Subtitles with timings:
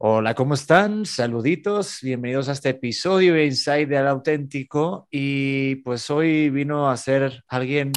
[0.00, 1.04] Hola, ¿cómo están?
[1.06, 5.08] Saluditos, bienvenidos a este episodio de Inside del Auténtico.
[5.10, 7.90] Y pues hoy vino a ser alguien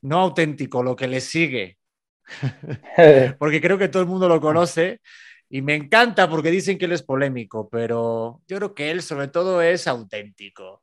[0.00, 1.76] no auténtico, lo que le sigue,
[3.38, 5.02] porque creo que todo el mundo lo conoce
[5.50, 9.28] y me encanta porque dicen que él es polémico, pero yo creo que él sobre
[9.28, 10.80] todo es auténtico.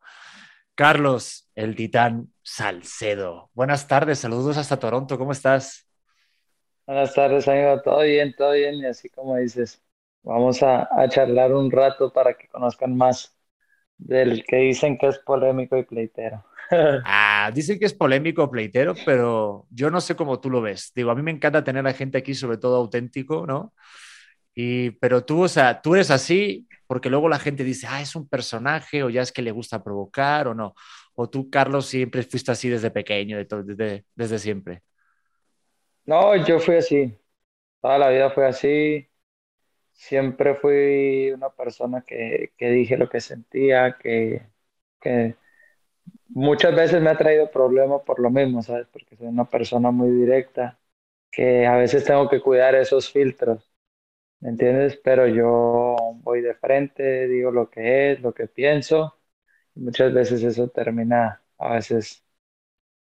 [0.75, 3.49] Carlos, el titán Salcedo.
[3.55, 5.87] Buenas tardes, saludos hasta Toronto, ¿cómo estás?
[6.85, 7.81] Buenas tardes, amigo.
[7.81, 8.75] Todo bien, todo bien.
[8.75, 9.81] Y así como dices,
[10.23, 13.35] vamos a, a charlar un rato para que conozcan más
[13.97, 16.45] del que dicen que es polémico y pleitero.
[17.03, 20.91] Ah, dicen que es polémico, pleitero, pero yo no sé cómo tú lo ves.
[20.95, 23.73] Digo, a mí me encanta tener a gente aquí, sobre todo auténtico, ¿no?
[24.53, 28.15] Y, pero tú, o sea, tú eres así porque luego la gente dice, ah, es
[28.15, 30.75] un personaje o ya es que le gusta provocar o no.
[31.15, 34.83] O tú, Carlos, siempre fuiste así desde pequeño, de desde, desde siempre.
[36.05, 37.17] No, yo fui así.
[37.81, 39.10] Toda la vida fui así.
[40.01, 44.47] Siempre fui una persona que, que dije lo que sentía, que,
[44.99, 45.37] que
[46.29, 48.87] muchas veces me ha traído problemas por lo mismo, ¿sabes?
[48.91, 50.79] Porque soy una persona muy directa,
[51.31, 53.71] que a veces tengo que cuidar esos filtros.
[54.41, 54.97] ¿Me entiendes?
[55.03, 59.17] Pero yo voy de frente, digo lo que es, lo que pienso,
[59.75, 62.25] y muchas veces eso termina, a veces,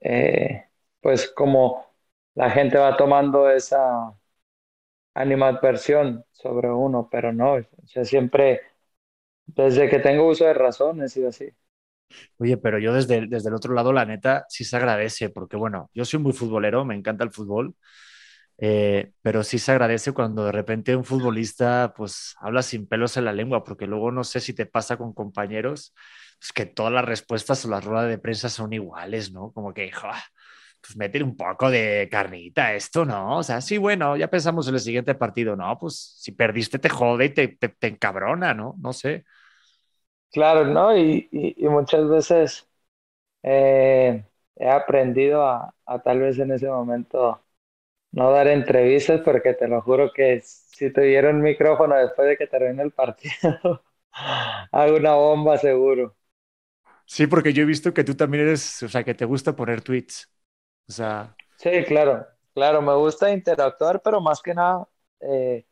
[0.01, 0.69] eh,
[1.01, 1.87] pues como
[2.35, 4.15] la gente va tomando esa
[5.15, 8.63] animadversión sobre uno, pero no, o sea, siempre,
[9.47, 11.51] desde que tengo uso de razón, he sido así.
[12.39, 15.91] Oye, pero yo desde, desde el otro lado, la neta, sí se agradece, porque bueno,
[15.95, 17.75] yo soy muy futbolero, me encanta el fútbol,
[18.59, 23.25] eh, pero sí se agradece cuando de repente un futbolista pues habla sin pelos en
[23.27, 25.95] la lengua, porque luego no sé si te pasa con compañeros,
[26.41, 29.53] pues que todas las respuestas o las ruedas de prensa son iguales, ¿no?
[29.53, 30.13] Como que, "Ja,
[30.81, 33.39] pues meten un poco de carnita a esto, ¿no?
[33.39, 35.79] O sea, sí, bueno, ya pensamos en el siguiente partido, ¿no?
[35.79, 38.75] Pues si perdiste te jode y te, te, te encabrona, ¿no?
[38.79, 39.25] No sé.
[40.31, 40.97] Claro, ¿no?
[40.97, 42.69] Y, y, y muchas veces
[43.43, 44.25] eh,
[44.57, 47.43] he aprendido a, a tal vez en ese momento
[48.13, 52.37] no dar entrevistas porque te lo juro que si te diera un micrófono después de
[52.39, 53.85] que termine el partido,
[54.73, 56.17] hago una bomba seguro.
[57.07, 59.83] Sí, porque yo he visto que tú también eres, o sea, que te gusta poner
[59.83, 60.29] tweets.
[60.89, 64.89] O sea, Sí, claro, claro, me gusta interactuar, pero más que nada,
[65.21, 65.67] eh,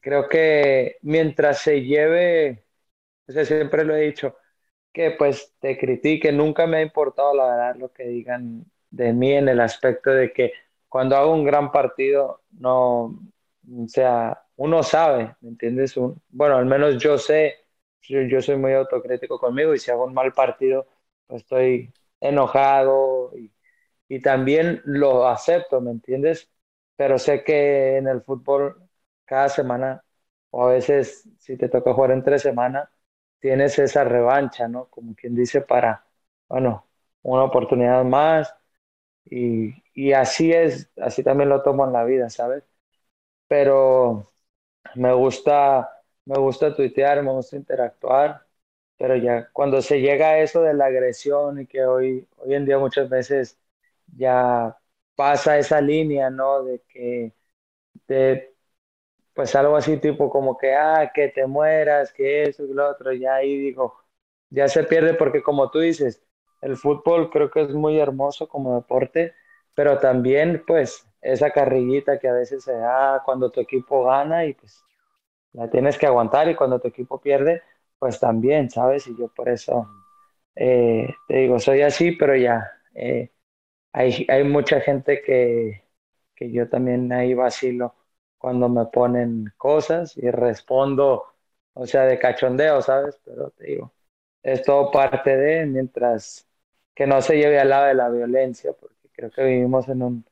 [0.00, 2.64] creo que mientras se lleve,
[3.28, 4.36] o sea, siempre lo he dicho,
[4.92, 9.32] que pues te critique, nunca me ha importado la verdad lo que digan de mí
[9.34, 10.52] en el aspecto de que
[10.88, 15.96] cuando hago un gran partido, no, o sea, uno sabe, ¿me entiendes?
[15.96, 17.56] Un- bueno, al menos yo sé,
[18.02, 20.86] yo, yo soy muy autocrítico conmigo y si hago un mal partido,
[21.26, 23.52] pues estoy enojado y,
[24.10, 26.50] y también lo acepto, ¿me entiendes?
[26.96, 28.90] Pero sé que en el fútbol
[29.26, 30.04] cada semana,
[30.50, 32.92] o a veces si te toca jugar entre semana,
[33.40, 34.86] tienes esa revancha, ¿no?
[34.90, 36.06] Como quien dice, para,
[36.48, 36.86] bueno,
[37.22, 38.54] una oportunidad más
[39.26, 42.64] y, y así es, así también lo tomo en la vida, ¿sabes?
[43.48, 44.32] Pero
[44.96, 45.90] me gusta,
[46.26, 48.46] me gusta tuitear, me gusta interactuar,
[48.98, 52.66] pero ya cuando se llega a eso de la agresión y que hoy, hoy en
[52.66, 53.59] día muchas veces
[54.16, 54.76] ya
[55.16, 56.64] pasa esa línea, ¿no?
[56.64, 57.34] De que,
[58.08, 58.54] de,
[59.34, 63.12] pues algo así tipo como que, ah, que te mueras, que eso y lo otro,
[63.12, 63.94] ya ahí digo,
[64.50, 66.22] ya se pierde porque como tú dices,
[66.62, 69.34] el fútbol creo que es muy hermoso como deporte,
[69.74, 74.54] pero también pues esa carrillita que a veces se da cuando tu equipo gana y
[74.54, 74.84] pues
[75.52, 77.62] la tienes que aguantar y cuando tu equipo pierde,
[77.98, 79.06] pues también, ¿sabes?
[79.08, 79.88] Y yo por eso
[80.56, 83.30] eh, te digo, soy así, pero ya eh,
[83.92, 85.84] hay, hay mucha gente que,
[86.34, 87.94] que yo también ahí vacilo
[88.38, 91.24] cuando me ponen cosas y respondo,
[91.74, 93.20] o sea, de cachondeo, ¿sabes?
[93.24, 93.92] Pero te digo,
[94.42, 96.48] es todo parte de, mientras
[96.94, 100.26] que no se lleve al lado de la violencia, porque creo que vivimos en un,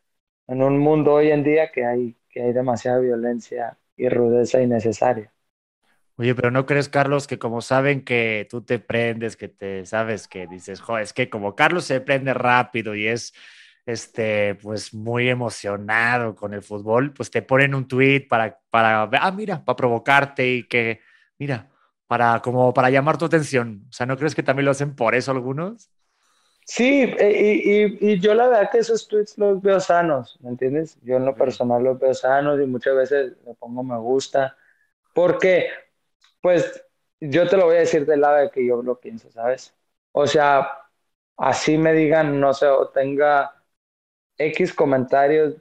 [0.49, 5.33] en un mundo hoy en día que hay, que hay demasiada violencia y rudeza innecesaria.
[6.19, 10.29] Oye, pero ¿no crees, Carlos, que como saben que tú te prendes, que te sabes
[10.29, 13.35] que dices, joder, es que como Carlos se prende rápido y es,
[13.87, 19.33] este, pues muy emocionado con el fútbol, pues te ponen un tweet para, para, ah,
[19.33, 21.01] mira, para provocarte y que,
[21.39, 21.71] mira,
[22.07, 23.87] para, como para llamar tu atención.
[23.89, 25.91] O sea, ¿no crees que también lo hacen por eso algunos?
[26.65, 26.85] Sí,
[27.19, 30.99] e- y, y, y yo la verdad que esos tweets los veo sanos, ¿me entiendes?
[31.03, 34.57] Yo en lo personal los veo sanos y muchas veces le pongo me gusta,
[35.15, 35.69] porque
[36.41, 36.85] pues
[37.21, 39.75] yo te lo voy a decir del lado de que yo lo pienso, ¿sabes?
[40.13, 40.69] O sea,
[41.37, 43.53] así me digan, no sé, o tenga
[44.39, 45.57] X comentarios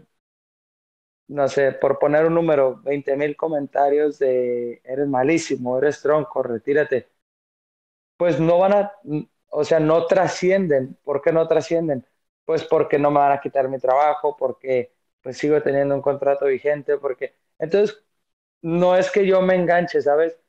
[1.27, 7.09] no sé, por poner un número, 20 mil comentarios de eres malísimo, eres tronco, retírate,
[8.17, 8.91] pues no van a,
[9.49, 10.97] o sea, no trascienden.
[11.03, 12.05] ¿Por qué no trascienden?
[12.45, 16.45] Pues porque no me van a quitar mi trabajo, porque pues sigo teniendo un contrato
[16.45, 18.03] vigente, porque entonces
[18.61, 20.39] no es que yo me enganche, ¿sabes?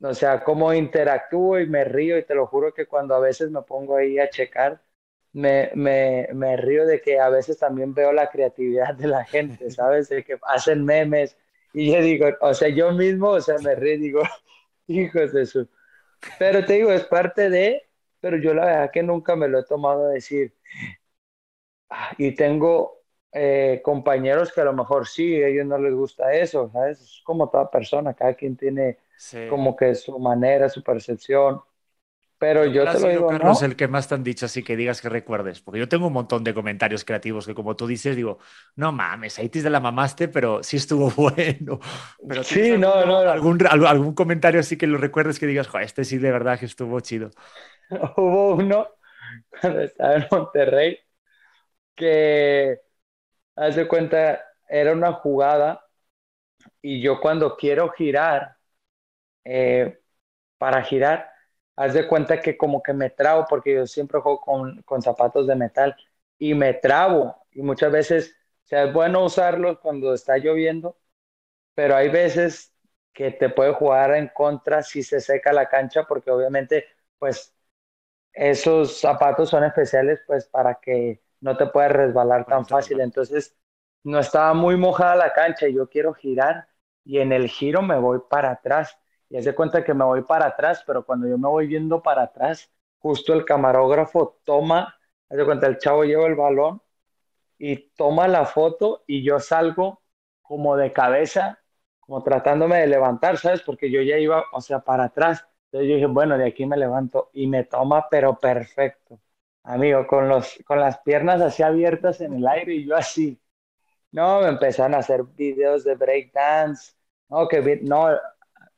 [0.00, 3.50] O sea, como interactúo y me río y te lo juro que cuando a veces
[3.50, 4.80] me pongo ahí a checar,
[5.32, 9.70] me, me, me río de que a veces también veo la creatividad de la gente,
[9.72, 10.08] ¿sabes?
[10.08, 11.36] De que hacen memes
[11.72, 14.22] y yo digo, o sea, yo mismo, o sea, me río y digo,
[14.86, 15.68] hijos de su...
[16.38, 17.88] Pero te digo, es parte de,
[18.20, 20.54] pero yo la verdad que nunca me lo he tomado a decir.
[21.90, 23.02] Ah, y tengo
[23.32, 27.00] eh, compañeros que a lo mejor sí, a ellos no les gusta eso, ¿sabes?
[27.00, 28.98] Es como toda persona, cada quien tiene
[29.48, 31.60] como que su manera, su percepción.
[32.38, 35.02] Pero yo te lo digo, Carlos, el que más te han dicho así que digas
[35.02, 38.38] que recuerdes, porque yo tengo un montón de comentarios creativos que como tú dices, digo,
[38.76, 41.80] no mames, ahí te la mamaste, pero sí estuvo bueno.
[42.26, 46.18] Pero sí, no, no, Algún, algún, comentario así que lo recuerdes que digas, este sí
[46.18, 47.30] de verdad que estuvo chido.
[48.16, 48.86] Hubo uno
[49.60, 50.98] cuando estaba en Monterrey
[51.96, 52.78] que,
[53.56, 55.84] haz de cuenta, era una jugada
[56.80, 58.57] y yo cuando quiero girar,
[59.48, 60.00] eh,
[60.58, 61.30] para girar,
[61.76, 65.46] haz de cuenta que como que me trabo, porque yo siempre juego con, con zapatos
[65.46, 65.96] de metal
[66.38, 67.36] y me trabo.
[67.52, 70.98] Y muchas veces, o sea, es bueno usarlos cuando está lloviendo,
[71.74, 72.74] pero hay veces
[73.12, 76.86] que te puede jugar en contra si se seca la cancha, porque obviamente,
[77.18, 77.54] pues,
[78.32, 83.00] esos zapatos son especiales, pues, para que no te puedas resbalar tan fácil.
[83.00, 83.56] Entonces,
[84.04, 86.68] no estaba muy mojada la cancha y yo quiero girar
[87.04, 88.98] y en el giro me voy para atrás
[89.30, 92.22] y hace cuenta que me voy para atrás, pero cuando yo me voy viendo para
[92.22, 94.96] atrás, justo el camarógrafo toma,
[95.28, 96.82] hace cuenta el chavo lleva el balón
[97.58, 100.02] y toma la foto y yo salgo
[100.42, 101.60] como de cabeza,
[102.00, 103.62] como tratándome de levantar, ¿sabes?
[103.62, 105.46] Porque yo ya iba, o sea, para atrás.
[105.66, 109.20] Entonces yo dije, bueno, de aquí me levanto y me toma, pero perfecto.
[109.64, 113.38] Amigo, con, los, con las piernas así abiertas en el aire y yo así.
[114.12, 116.94] No, me empezaron a hacer videos de breakdance.
[117.28, 118.08] No, que no,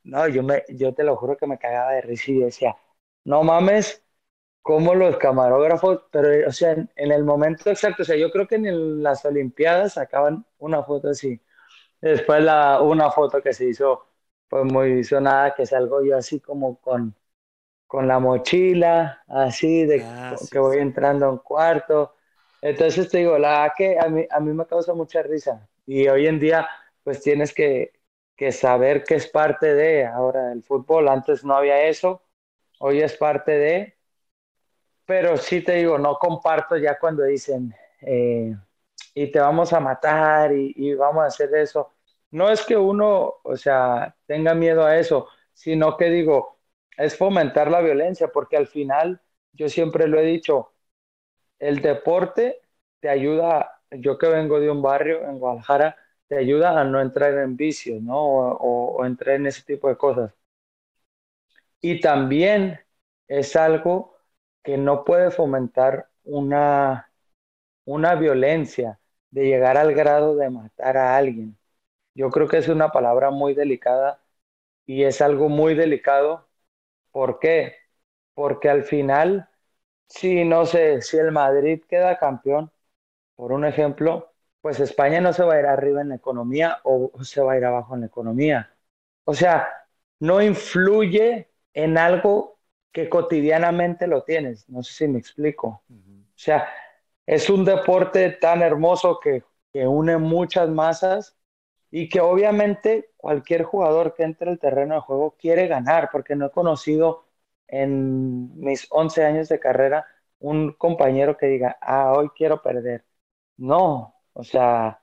[0.03, 2.75] no, yo, me, yo te lo juro que me cagaba de risa y decía,
[3.25, 4.03] no mames,
[4.61, 8.55] como los camarógrafos, pero, o sea, en, el momento exacto, o sea, yo creo que
[8.55, 11.41] en las Olimpiadas sacaban una foto así.
[12.01, 14.07] Después la, una foto que se hizo,
[14.49, 17.15] pues muy sonada, que salgo yo así como con,
[17.87, 22.15] con la mochila, así, de ah, que voy entrando a un cuarto.
[22.61, 25.67] Entonces te digo, la que a mí, a mí me causa mucha risa.
[25.85, 26.67] Y hoy en día,
[27.03, 27.93] pues tienes que,
[28.41, 31.09] que saber que es parte de ahora el fútbol.
[31.09, 32.23] Antes no había eso,
[32.79, 33.95] hoy es parte de,
[35.05, 37.71] pero sí te digo, no comparto ya cuando dicen,
[38.01, 38.55] eh,
[39.13, 41.91] y te vamos a matar y, y, vamos a hacer eso.
[42.31, 46.57] No es que uno, o sea, tenga miedo a eso, sino que digo,
[46.97, 49.21] es fomentar la violencia, porque al final,
[49.53, 50.73] yo siempre lo he dicho,
[51.59, 52.59] el deporte
[53.01, 55.95] te ayuda, yo que vengo de un barrio en Guadalajara,
[56.31, 58.15] te ayuda a no entrar en vicios, ¿no?
[58.17, 60.33] O, entrar en ese tipo de cosas.
[61.81, 62.79] Y también
[63.27, 64.15] es algo
[64.63, 67.11] que no puede fomentar una,
[67.85, 68.99] una violencia
[69.31, 71.57] de llegar al grado de matar a alguien.
[72.15, 74.23] Yo creo que es una palabra muy delicada
[74.87, 76.47] y es algo muy delicado.
[77.11, 77.75] ¿Por qué?
[78.35, 79.49] Porque al final,
[80.09, 82.71] si no sé, si el Madrid queda campeón,
[83.35, 84.30] por un ejemplo,
[84.61, 87.57] pues España no se va a ir arriba en la economía o se va a
[87.57, 88.75] ir abajo en la economía.
[89.25, 89.67] O sea,
[90.19, 92.59] no influye en algo
[92.91, 94.67] que cotidianamente lo tienes.
[94.69, 95.83] No sé si me explico.
[95.89, 95.93] O
[96.35, 96.69] sea,
[97.25, 101.37] es un deporte tan hermoso que, que une muchas masas
[101.91, 106.47] y que obviamente cualquier jugador que entre al terreno de juego quiere ganar, porque no
[106.47, 107.25] he conocido
[107.67, 110.05] en mis 11 años de carrera
[110.39, 113.05] un compañero que diga, ah, hoy quiero perder.
[113.57, 115.01] No, o sea,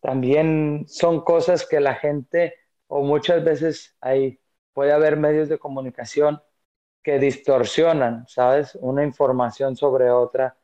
[0.00, 2.54] también son cosas que la gente,
[2.86, 4.40] o muchas veces hay,
[4.72, 6.42] puede haber medios de comunicación
[7.02, 8.76] que distorsionan, ¿sabes?
[8.76, 10.58] Una información sobre otra,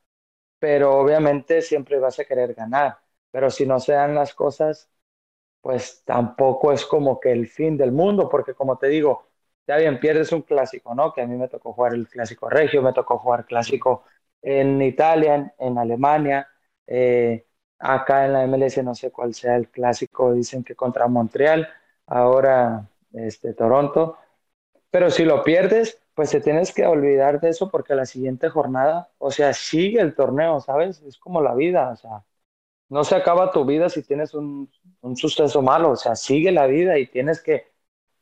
[0.58, 2.98] pero obviamente siempre vas a querer ganar,
[3.30, 4.90] pero si no se dan las cosas,
[5.60, 9.28] pues tampoco es como que el fin del mundo, porque como te digo,
[9.66, 11.12] ya bien, pierdes un clásico, ¿no?
[11.12, 14.04] Que a mí me tocó jugar el clásico regio, me tocó jugar clásico
[14.42, 16.48] en Italia, en, Alemania,
[16.86, 17.46] eh,
[17.78, 21.68] Acá en la MLS no sé cuál sea el clásico, dicen que contra Montreal,
[22.06, 24.16] ahora este, Toronto.
[24.90, 29.10] Pero si lo pierdes, pues te tienes que olvidar de eso porque la siguiente jornada,
[29.18, 31.02] o sea, sigue el torneo, ¿sabes?
[31.02, 32.24] Es como la vida, o sea,
[32.88, 34.70] no se acaba tu vida si tienes un,
[35.02, 37.72] un suceso malo, o sea, sigue la vida y tienes que,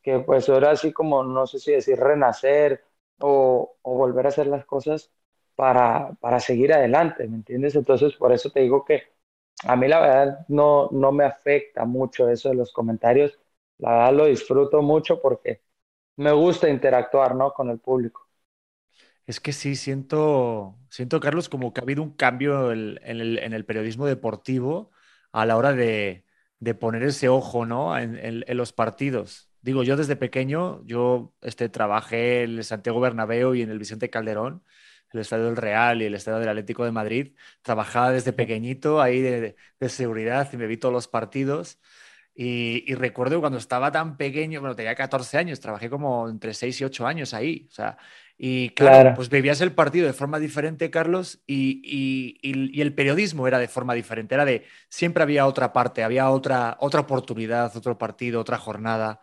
[0.03, 2.85] que pues ahora así como, no sé si decir renacer
[3.21, 5.13] o, o volver a hacer las cosas
[5.57, 7.75] para, para seguir adelante, ¿me entiendes?
[7.77, 9.05] Entonces, por eso te digo que
[9.65, 13.39] a mí la verdad no, no me afecta mucho eso de los comentarios,
[13.79, 15.63] la verdad lo disfruto mucho porque
[16.17, 17.53] me gusta interactuar, ¿no?
[17.53, 18.29] Con el público.
[19.27, 24.07] Es que sí, siento, siento, Carlos, como que ha habido un cambio en el, periodismo
[24.07, 24.91] deportivo
[25.31, 26.25] a la hora de,
[26.81, 27.97] poner ese ojo, ¿no?
[27.97, 29.51] En, los partidos.
[29.63, 34.11] Digo, yo desde pequeño, yo este, trabajé en el Santiago Bernabéu y en el Vicente
[34.11, 34.65] Calderón,
[35.13, 37.35] el Estadio del Real y el Estadio del Atlético de Madrid.
[37.63, 41.79] Trabajaba desde pequeñito ahí de, de seguridad y me vi todos los partidos.
[42.35, 46.85] Y, recuerdo cuando estaba tan pequeño, bueno, tenía 14 años, trabajé como entre 6 y
[46.85, 47.99] 8 años ahí, o sea,
[48.39, 53.59] y claro, pues vivías el partido de forma diferente, Carlos, y, y, el periodismo era
[53.59, 58.41] de forma diferente, era de, siempre había otra parte, había otra, otra oportunidad, otro partido,
[58.41, 59.21] otra jornada,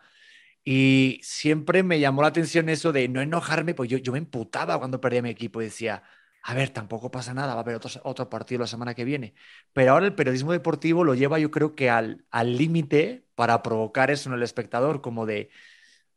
[0.64, 4.78] y siempre me llamó la atención eso de no enojarme, pues yo, yo me emputaba
[4.78, 6.02] cuando perdía mi equipo y decía,
[6.42, 9.34] a ver, tampoco pasa nada, va a haber otro, otro partido la semana que viene.
[9.72, 12.24] Pero ahora el periodismo deportivo lo lleva yo creo que al
[12.56, 15.50] límite para provocar eso en el espectador, como de,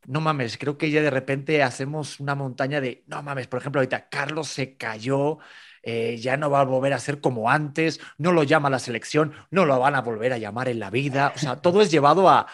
[0.06, 3.80] no mames, creo que ya de repente hacemos una montaña de, no mames, por ejemplo,
[3.80, 5.38] ahorita Carlos se cayó,
[5.82, 9.34] eh, ya no va a volver a ser como antes, no lo llama la selección,
[9.50, 12.28] no lo van a volver a llamar en la vida, o sea, todo es llevado
[12.28, 12.46] a,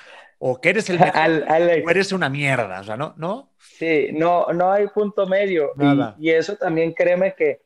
[0.43, 1.45] o que eres el mejor,
[1.87, 3.13] o eres una mierda, o sea, ¿no?
[3.19, 3.53] ¿No?
[3.59, 5.73] Sí, no, no hay punto medio.
[6.19, 7.61] Y, y, eso también créeme que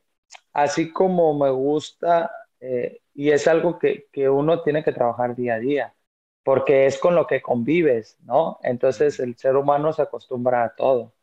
[0.53, 5.55] así como me gusta, eh, y es algo que, que, uno tiene que trabajar día
[5.55, 5.95] a día,
[6.43, 8.59] porque es con lo que convives, ¿no?
[8.65, 11.15] Entonces el ser humano se acostumbra a todo,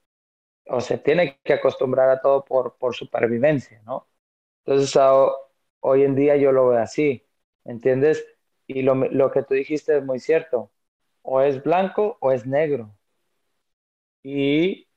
[0.68, 4.08] o se tiene que acostumbrar a todo por, por supervivencia, ¿no?
[4.66, 4.98] Entonces
[5.82, 7.28] hoy en día yo lo veo así,
[7.66, 8.26] ¿entiendes?
[8.68, 10.72] Y lo, lo que tú dijiste es muy cierto,
[11.24, 12.96] o es blanco o es negro.
[14.24, 14.88] Y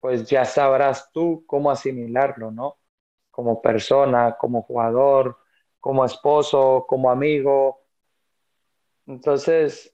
[0.00, 2.78] pues ya sabrás tú cómo asimilarlo, ¿no?
[3.34, 5.38] como persona, como jugador,
[5.80, 7.82] como esposo, como amigo.
[9.06, 9.92] Entonces,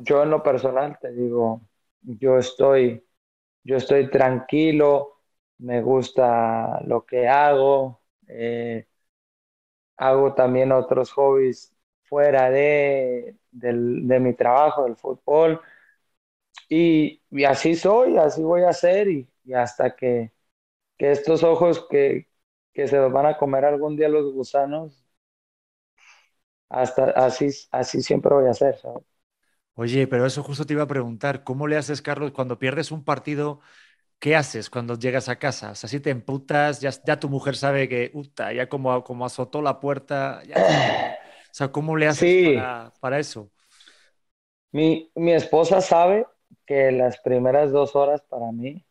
[0.00, 1.62] yo en lo personal te digo,
[2.02, 3.06] yo estoy,
[3.62, 5.20] yo estoy tranquilo,
[5.58, 8.86] me gusta lo que hago, eh,
[9.96, 11.71] hago también otros hobbies
[12.12, 15.62] fuera de, mi trabajo, del fútbol,
[16.68, 20.30] y, así soy, así voy a ser, y, hasta que,
[20.98, 22.28] que estos ojos que,
[22.74, 25.06] que se los van a comer algún día los gusanos,
[26.68, 28.78] hasta así, así siempre voy a hacer,
[29.72, 33.04] Oye, pero eso justo te iba a preguntar, ¿cómo le haces, Carlos, cuando pierdes un
[33.04, 33.60] partido?
[34.18, 35.70] ¿Qué haces cuando llegas a casa?
[35.72, 39.24] O sea, si te emputas, ya, ya tu mujer sabe que, uta, ya como, como
[39.24, 40.42] azotó la puerta,
[41.52, 43.50] o sea, ¿cómo le haces para, para, eso?
[44.70, 46.26] Mi, mi esposa sabe
[46.64, 48.82] que las primeras dos horas para mí,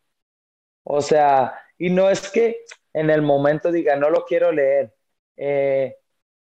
[0.84, 2.58] o sea, y no es que,
[2.94, 4.94] en el momento diga, no lo quiero leer.
[5.38, 5.98] Eh,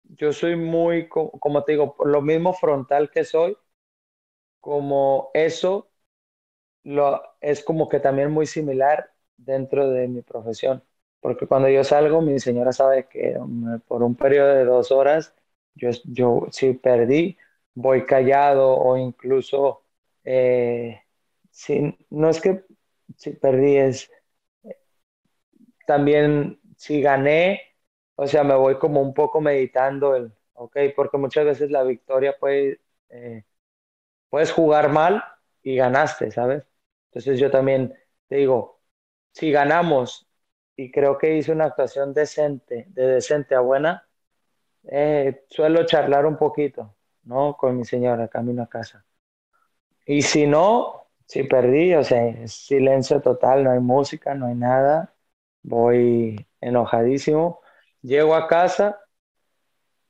[0.04, 3.58] yo soy muy, como te digo, lo mismo frontal que soy,
[4.62, 5.90] como eso
[6.84, 10.82] lo, es como que también muy similar dentro de mi profesión.
[11.20, 13.38] Porque cuando yo salgo, mi señora sabe que
[13.88, 15.36] por un periodo de dos horas,
[15.76, 17.38] yo, yo si perdí,
[17.74, 19.84] voy callado o incluso,
[20.24, 21.02] eh,
[21.52, 22.64] si, no es que
[23.18, 24.12] si perdí, es
[25.86, 27.62] también si gané,
[28.16, 32.36] o sea, me voy como un poco meditando el, ok, porque muchas veces la victoria
[32.40, 33.44] puede, eh,
[34.30, 35.24] puedes jugar mal
[35.64, 36.68] y ganaste, ¿sabes?
[37.08, 37.94] Entonces yo también
[38.28, 38.82] te digo,
[39.34, 40.28] si ganamos
[40.76, 44.08] y creo que hice una actuación decente, de decente a buena,
[44.88, 47.56] eh, suelo charlar un poquito, ¿no?
[47.58, 49.06] Con mi señora, camino a casa.
[50.06, 55.14] Y si no, si perdí, o sea, silencio total, no hay música, no hay nada,
[55.64, 57.62] voy enojadísimo.
[58.02, 59.00] Llego a casa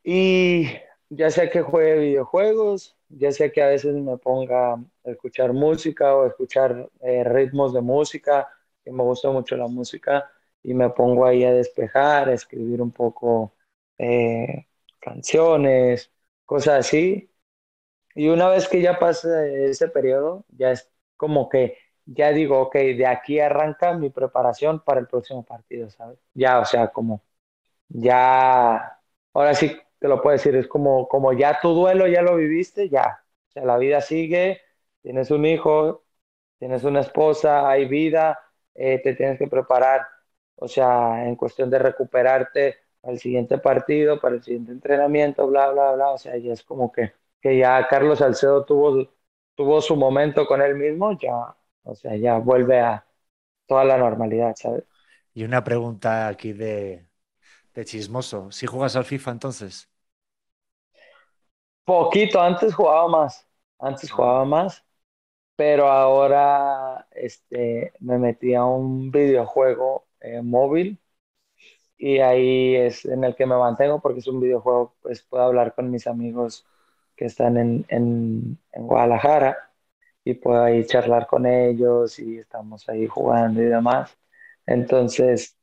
[0.04, 0.68] y
[1.10, 6.16] ya sea que juegue videojuegos, ya sea que a veces me ponga a escuchar música
[6.16, 8.50] o escuchar eh, ritmos de música,
[8.84, 10.30] que me gusta mucho la música,
[10.62, 13.54] y me pongo ahí a despejar, a escribir un poco
[13.98, 14.68] eh,
[15.00, 16.12] canciones,
[16.46, 17.32] cosas así.
[18.16, 22.76] Y una vez que ya pasa ese periodo, ya es como que ya digo, ok,
[22.76, 26.20] de aquí arranca mi preparación para el próximo partido, ¿sabes?
[26.34, 27.24] Ya, o sea, como,
[27.90, 29.00] ya,
[29.34, 32.90] ahora sí te lo puedo decir, es como, como ya tu duelo ya lo viviste,
[32.90, 34.62] ya, o sea, la vida sigue,
[35.02, 36.06] tienes un hijo,
[36.60, 38.40] tienes una esposa, hay vida,
[38.76, 40.08] eh, te tienes que preparar,
[40.56, 45.94] o sea, en cuestión de recuperarte, el siguiente partido, para el siguiente entrenamiento, bla, bla,
[45.94, 46.10] bla.
[46.12, 49.08] O sea, ya es como que, que ya Carlos Salcedo tuvo,
[49.56, 53.06] tuvo su momento con él mismo, ya, o sea, ya vuelve a
[53.68, 54.84] toda la normalidad, ¿sabes?
[55.34, 57.08] Y una pregunta aquí de,
[57.76, 58.52] de chismoso.
[58.52, 59.90] ¿Si juegas al FIFA entonces?
[61.84, 63.48] Poquito, antes jugaba más,
[63.80, 64.84] antes jugaba más,
[65.56, 71.00] pero ahora este, me metí a un videojuego eh, móvil
[71.98, 75.74] y ahí es en el que me mantengo porque es un videojuego, pues puedo hablar
[75.76, 76.66] con mis amigos
[77.16, 79.58] que están en, en, Guadalajara
[80.24, 84.18] y puedo ahí charlar con ellos y estamos ahí jugando y demás.
[84.66, 85.58] Entonces,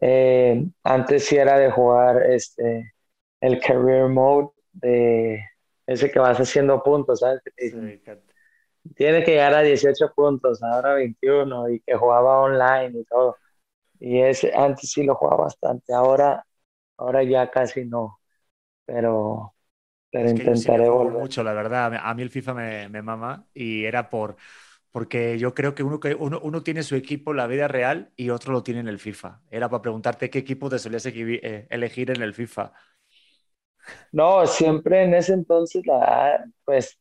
[0.00, 2.94] eh, antes sí era de jugar este,
[3.40, 5.44] el career mode de
[5.86, 7.42] ese que vas haciendo puntos, ¿sabes?
[8.96, 13.36] Tiene que llegar a 18 puntos, ahora 21 y que jugaba online y todo.
[14.00, 16.46] Y ese, antes sí lo jugaba bastante, ahora,
[16.98, 18.20] ahora ya casi no,
[18.86, 19.54] pero,
[20.10, 21.28] pero intentaré volver.
[21.28, 24.36] Mucho, la verdad, a mí el FIFA me, me mama y era por,
[24.90, 28.30] porque yo creo que uno, uno, uno, tiene su equipo en la vida real y
[28.30, 29.42] otro lo tiene en el FIFA.
[29.50, 32.72] Era para preguntarte qué equipo te solías eh, elegir en el FIFA.
[34.12, 36.98] No, siempre en ese entonces, la, pues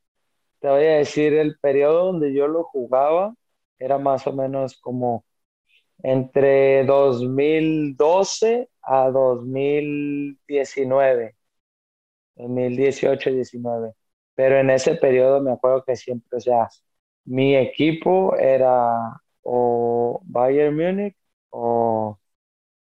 [0.59, 3.35] te voy a decir, el periodo donde yo lo jugaba
[3.79, 5.25] era más o menos como
[6.01, 11.35] entre 2012 a 2019,
[12.35, 13.93] 2018-19.
[14.35, 16.67] Pero en ese periodo me acuerdo que siempre, o sea,
[17.25, 21.15] mi equipo era o Bayern Múnich
[21.51, 22.19] o,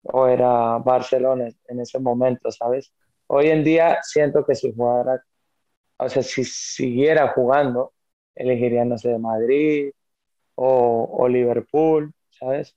[0.02, 2.92] o era Barcelona en ese momento, ¿sabes?
[3.28, 5.22] Hoy en día siento que si jugara,
[5.98, 7.92] o sea, si siguiera jugando,
[8.34, 9.92] elegiría, no sé, Madrid
[10.56, 12.76] o, o Liverpool, ¿sabes?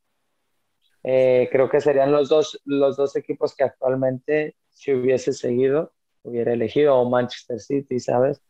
[1.07, 5.93] Eh, creo que serían los dos, los dos equipos que actualmente, si hubiese seguido,
[6.23, 8.41] hubiera elegido, o Manchester City, ¿sabes?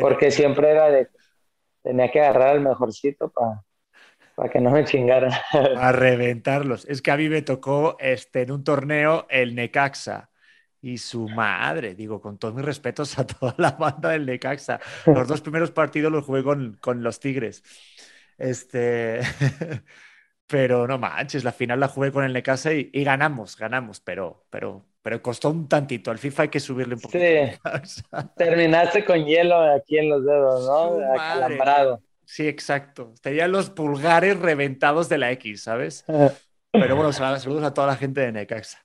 [0.00, 1.08] Porque siempre era de,
[1.82, 5.30] tenía que agarrar el mejorcito para que no me chingaran.
[5.52, 6.86] A reventarlos.
[6.86, 10.30] Es que a mí me tocó este, en un torneo el Necaxa
[10.80, 14.80] y su madre, digo, con todos mis respetos a toda la banda del Necaxa.
[15.04, 17.62] Los dos primeros partidos los jugué con, con los Tigres.
[18.38, 19.20] Este,
[20.50, 24.84] pero no manches, la final la jugué con el Necaxa y, ganamos, ganamos, pero, pero,
[25.00, 26.10] pero costó un tantito.
[26.10, 27.24] Al FIFA hay que subirle un poquito.
[27.84, 28.00] Sí,
[28.36, 31.14] terminaste con hielo aquí en los dedos, ¿no?
[31.14, 32.02] Acalambrado.
[32.24, 33.14] Sí, exacto.
[33.22, 36.04] Tenían los pulgares reventados de la X, ¿sabes?
[36.72, 38.84] Pero bueno, saludos a toda la gente de Necaxa.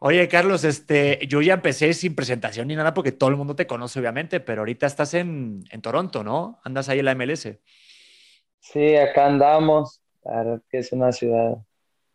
[0.00, 3.68] Oye, Carlos, este, yo ya empecé sin presentación ni nada porque todo el mundo te
[3.68, 6.60] conoce, obviamente, pero ahorita estás en, en Toronto, ¿no?
[6.64, 7.48] Andas ahí en la MLS.
[8.58, 10.00] Sí, acá andamos.
[10.26, 11.56] La verdad que es una ciudad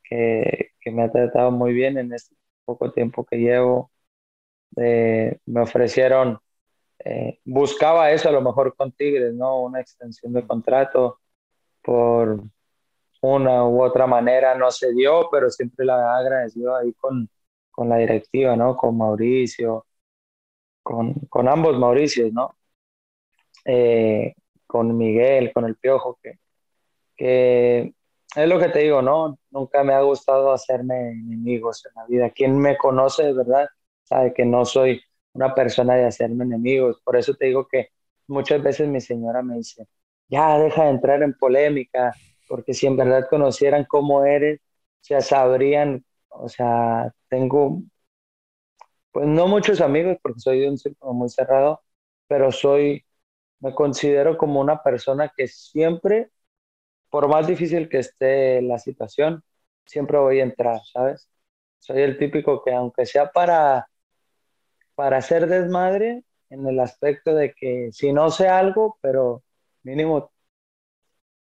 [0.03, 3.91] que, me ha tratado muy bien en este poco tiempo que llevo.
[4.77, 6.39] Eh, me ofrecieron,
[6.99, 9.61] eh, buscaba eso a lo mejor con Tigres, ¿no?
[9.61, 11.19] Una extensión de contrato
[11.81, 12.43] por
[13.21, 17.29] una u otra manera, no se dio, pero siempre la agradecido ahí con,
[17.71, 18.75] con la directiva, ¿no?
[18.77, 19.85] Con Mauricio,
[20.83, 22.55] con, con ambos Mauricios, ¿no?
[23.65, 24.35] Eh,
[24.67, 26.39] con Miguel, con el Piojo, que,
[27.15, 27.93] que
[28.35, 29.37] es lo que te digo, ¿no?
[29.51, 32.29] Nunca me ha gustado hacerme enemigos en la vida.
[32.31, 33.67] Quien me conoce verdad
[34.03, 35.01] sabe que no soy
[35.33, 37.01] una persona de hacerme enemigos.
[37.03, 37.89] Por eso te digo que
[38.27, 39.87] muchas veces mi señora me dice,
[40.29, 42.13] ya deja de entrar en polémica,
[42.47, 44.61] porque si en verdad conocieran cómo eres,
[45.03, 47.81] ya sabrían, o sea, tengo,
[49.11, 51.81] pues no muchos amigos, porque soy de un círculo muy cerrado,
[52.27, 53.05] pero soy,
[53.59, 56.29] me considero como una persona que siempre
[57.11, 59.43] por más difícil que esté la situación,
[59.85, 61.29] siempre voy a entrar, ¿sabes?
[61.79, 63.87] Soy el típico que aunque sea para,
[64.95, 69.43] para hacer desmadre, en el aspecto de que si no sé algo, pero
[69.83, 70.31] mínimo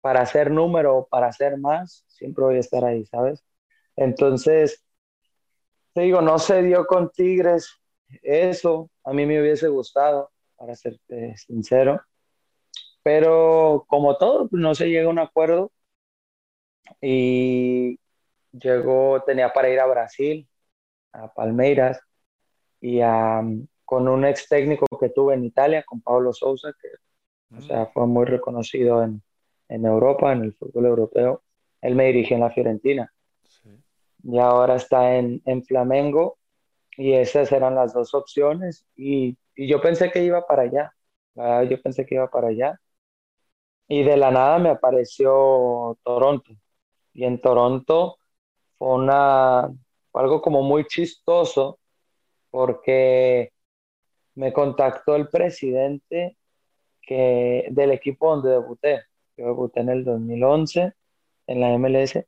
[0.01, 3.45] para hacer número o para hacer más, siempre voy a estar ahí, ¿sabes?
[3.97, 4.85] Entonces,
[5.95, 7.81] te digo, no se dio con Tigres
[8.23, 12.01] eso, a mí me hubiese gustado, para serte sincero,
[13.09, 15.73] pero como todo, pues, no se llega a un acuerdo
[17.01, 17.99] y
[18.53, 20.47] llegó, tenía para ir a Brasil,
[21.13, 21.99] a Palmeiras,
[22.83, 23.01] y
[23.87, 28.07] con un ex técnico que tuve en Italia, con Pablo Sousa, que o sea, fue
[28.07, 29.23] muy reconocido en,
[29.71, 31.43] en, Europa, en el fútbol europeo.
[31.81, 33.11] Él me dirigió en la Fiorentina.
[34.23, 36.37] Y ahora está en, en, Flamengo.
[36.95, 38.85] Y esas eran las dos opciones.
[38.95, 40.93] Y, y yo pensé que iba para allá.
[41.71, 42.79] Yo pensé que iba para allá
[43.89, 46.53] y de la nada me apareció Toronto.
[47.15, 48.19] Y en Toronto
[48.79, 49.73] fue una,
[50.13, 51.81] algo como muy chistoso
[52.51, 53.53] porque
[54.35, 56.37] me contactó el presidente
[57.03, 59.03] que, del equipo donde debuté.
[59.37, 60.93] Yo debuté en el 2011
[61.49, 62.25] en la MLS,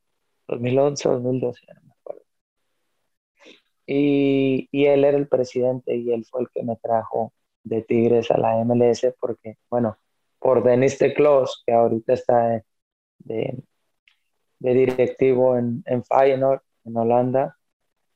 [0.49, 2.23] 2011 o 2012, no me acuerdo.
[3.87, 8.31] Y, y él era el presidente y él fue el que me trajo de Tigres
[8.31, 9.99] a la MLS porque, bueno,
[10.41, 12.65] por Denis de Kloos, que ahorita está
[13.19, 13.63] de,
[14.59, 17.57] de directivo en, en Feyenoord, en Holanda,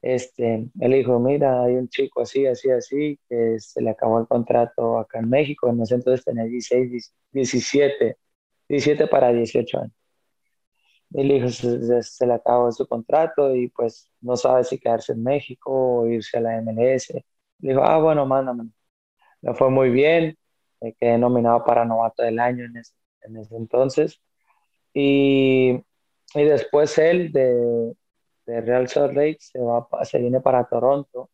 [0.05, 4.27] este, él dijo, mira, hay un chico así, así, así, que se le acabó el
[4.27, 8.19] contrato acá en México, en ese entonces tenía 16, 17,
[8.69, 9.93] 17 para 18 años.
[11.15, 15.23] Él dijo, se, se, le acabó su contrato y pues no sabe si quedarse en
[15.23, 17.15] México o irse a la MLS.
[17.61, 18.69] Le dijo, ah, bueno, mándame.
[19.43, 20.37] Me fue muy bien,
[20.93, 24.21] quedé nominado para novato del año en ese, en ese entonces.
[24.93, 25.83] Y,
[26.35, 27.95] y después él de,
[28.47, 31.31] de Real Salt Lake se, va, se viene para Toronto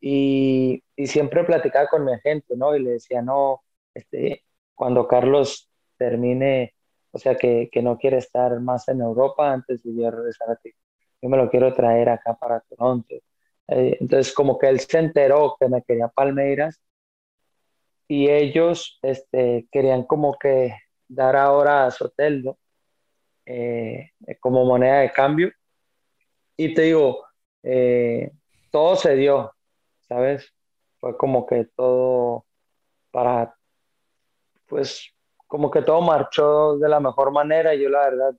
[0.00, 2.74] y, y, siempre platicaba con mi agente, ¿no?
[2.76, 3.62] Y le decía, no,
[3.94, 6.74] este, cuando Carlos termine,
[7.12, 10.56] o sea, que, que no quiere estar más en Europa antes de yo regresar a
[10.56, 10.72] ti,
[11.22, 13.14] yo me lo quiero traer acá para Toronto.
[13.68, 16.80] Eh, entonces, como que él se enteró que me quería Palmeiras
[18.10, 20.74] y ellos este, querían como que
[21.06, 22.58] dar ahora a Soteldo
[23.46, 25.52] eh, como moneda de cambio
[26.56, 27.24] y te digo,
[27.62, 28.32] eh,
[28.72, 29.54] todo se dio,
[30.08, 30.52] ¿sabes?
[30.98, 32.46] Fue como que todo
[33.12, 33.54] para,
[34.66, 35.14] pues,
[35.46, 37.76] como que todo marchó de la mejor manera.
[37.76, 38.34] Yo la verdad,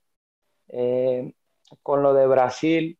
[0.67, 1.33] eh,
[1.81, 2.99] con lo de Brasil,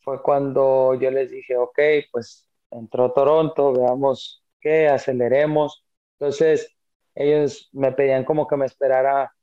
[0.00, 1.78] fue cuando yo les dije, ok,
[2.10, 5.84] pues entró Toronto, veamos qué, aceleremos.
[6.22, 6.72] Entonces,
[7.16, 9.34] ellos me pedían como que me esperara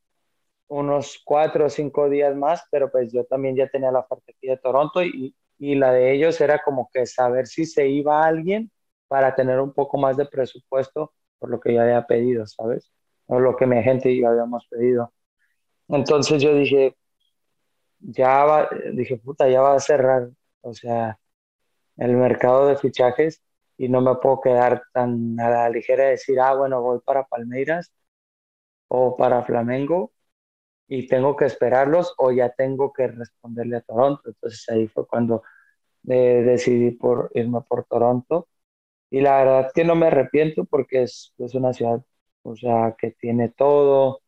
[0.69, 4.47] unos cuatro o cinco días más, pero pues yo también ya tenía la oferta aquí
[4.47, 8.71] de Toronto y, y la de ellos era como que saber si se iba alguien
[9.09, 12.89] para tener un poco más de presupuesto por lo que yo había pedido, ¿sabes?
[13.25, 15.11] O lo que mi gente y yo habíamos pedido.
[15.89, 16.95] Entonces yo dije,
[17.99, 20.29] ya va, dije, puta, ya va a cerrar,
[20.61, 21.19] o sea,
[21.97, 23.41] el mercado de fichajes
[23.79, 27.25] y no me puedo quedar tan a la ligera de decir, ah, bueno, voy para
[27.25, 27.93] Palmeiras
[28.87, 30.11] o para Flamengo
[30.87, 34.23] y tengo que esperarlos o ya tengo que responderle a Toronto.
[34.27, 35.43] Entonces ahí fue cuando
[36.09, 38.49] eh, decidí por irme por Toronto.
[39.11, 42.01] Y la verdad que no me arrepiento porque es, es una ciudad,
[42.43, 44.21] o sea, que tiene todo.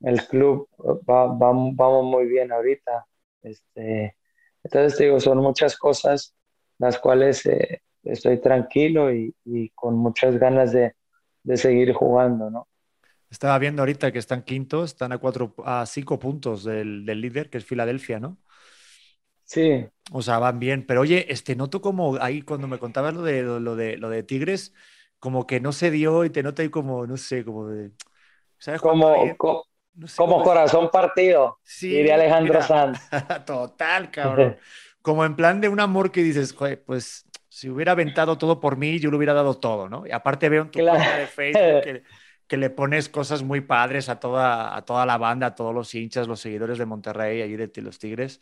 [0.00, 0.68] El club
[1.08, 3.06] va, vamos muy bien ahorita.
[3.42, 4.16] Este,
[4.62, 6.34] entonces digo, son muchas cosas
[6.78, 10.94] las cuales eh, estoy tranquilo y, y, con muchas ganas de,
[11.42, 12.68] de seguir jugando, ¿no?
[13.30, 17.50] Estaba viendo ahorita que están quintos, están a cuatro, a cinco puntos del, del, líder,
[17.50, 18.38] que es Filadelfia, ¿no?
[19.44, 19.86] Sí.
[20.12, 20.86] O sea, van bien.
[20.86, 24.22] Pero oye, este, noto como ahí cuando me contabas lo de, lo de, lo de
[24.22, 24.74] Tigres,
[25.18, 27.90] como que no se dio y te noto ahí como, no sé, como de...
[28.58, 28.80] ¿Sabes?
[28.80, 29.14] Como,
[30.16, 33.00] como corazón partido, sí, diría Alejandro Sanz.
[33.46, 34.56] Total, cabrón.
[35.06, 36.52] como en plan de un amor que dices,
[36.84, 37.25] pues
[37.56, 40.06] si hubiera aventado todo por mí, yo le hubiera dado todo, ¿no?
[40.06, 40.98] Y aparte veo en tu claro.
[40.98, 42.02] de Facebook que
[42.46, 45.94] que le pones cosas muy padres a toda, a toda la banda, a todos los
[45.94, 48.40] hinchas, los seguidores de Monterrey, allí de los Tigres.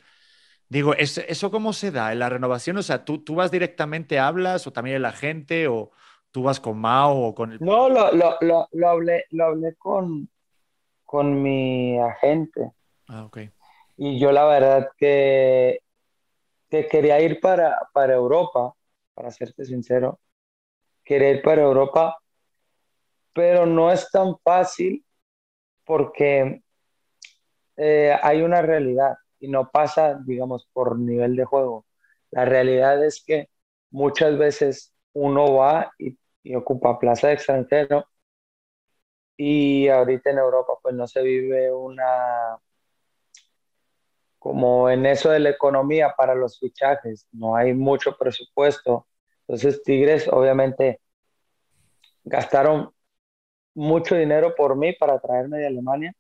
[0.68, 2.77] Digo, ¿eso cómo se da en la renovación?
[2.79, 5.90] O sea, ¿tú, tú vas directamente, hablas o también la gente o
[6.31, 7.59] tú vas con Mao o con el...
[7.61, 10.29] No, lo, lo, lo, lo hablé, lo hablé con,
[11.05, 12.72] con mi agente.
[13.09, 13.38] Ah, ok.
[13.96, 15.81] Y yo la verdad que,
[16.68, 18.74] que quería ir para, para Europa,
[19.14, 20.20] para serte sincero.
[21.05, 22.16] Quería ir para Europa
[23.35, 25.05] pero no es tan fácil
[25.85, 26.62] porque
[27.77, 31.85] eh, hay una realidad y no pasa, digamos, por nivel de juego.
[32.31, 33.50] La realidad es que
[33.90, 36.16] muchas veces uno va y,
[36.55, 38.07] ocupa plaza de extranjero
[39.37, 42.59] y ahorita en Europa pues no se vive una
[44.45, 49.07] como en eso de la economía para los fichajes, no hay mucho presupuesto.
[49.41, 51.01] Entonces Tigres obviamente
[52.25, 52.91] gastaron
[53.73, 56.13] mucho dinero por mí para traerme de Alemania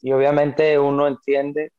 [0.00, 1.72] y obviamente uno entiende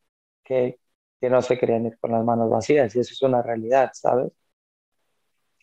[0.43, 0.77] que,
[1.21, 4.33] que no se querían ir con las manos vacías y eso es una realidad, ¿sabes?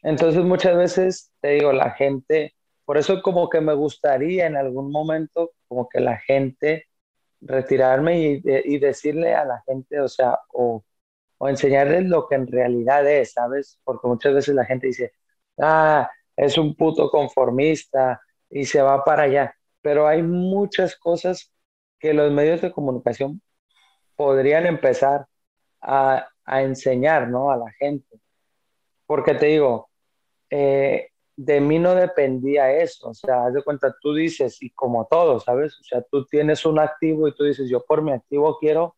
[0.03, 2.55] Entonces muchas veces te digo, la gente,
[2.87, 6.88] por eso como que me gustaría en algún momento como que la gente
[7.41, 10.85] retirarme y, y decirle a la gente, o sea, o,
[11.39, 13.79] o enseñarles lo que en realidad es, ¿sabes?
[13.85, 15.13] Porque muchas veces la gente dice,
[15.59, 18.21] ah, es un puto conformista,
[18.51, 19.55] y se va para allá.
[19.83, 21.53] Pero hay muchas cosas
[21.99, 23.43] que los medios de comunicación
[24.17, 25.27] podrían empezar
[25.81, 27.51] a, a enseñar ¿no?
[27.51, 28.21] a la gente.
[29.07, 29.91] Porque te digo,
[30.51, 35.07] eh, de mí no dependía eso, o sea, haz de cuenta, tú dices, y como
[35.09, 35.79] todo, ¿sabes?
[35.81, 38.97] O sea, tú tienes un activo y tú dices, yo por mi activo quiero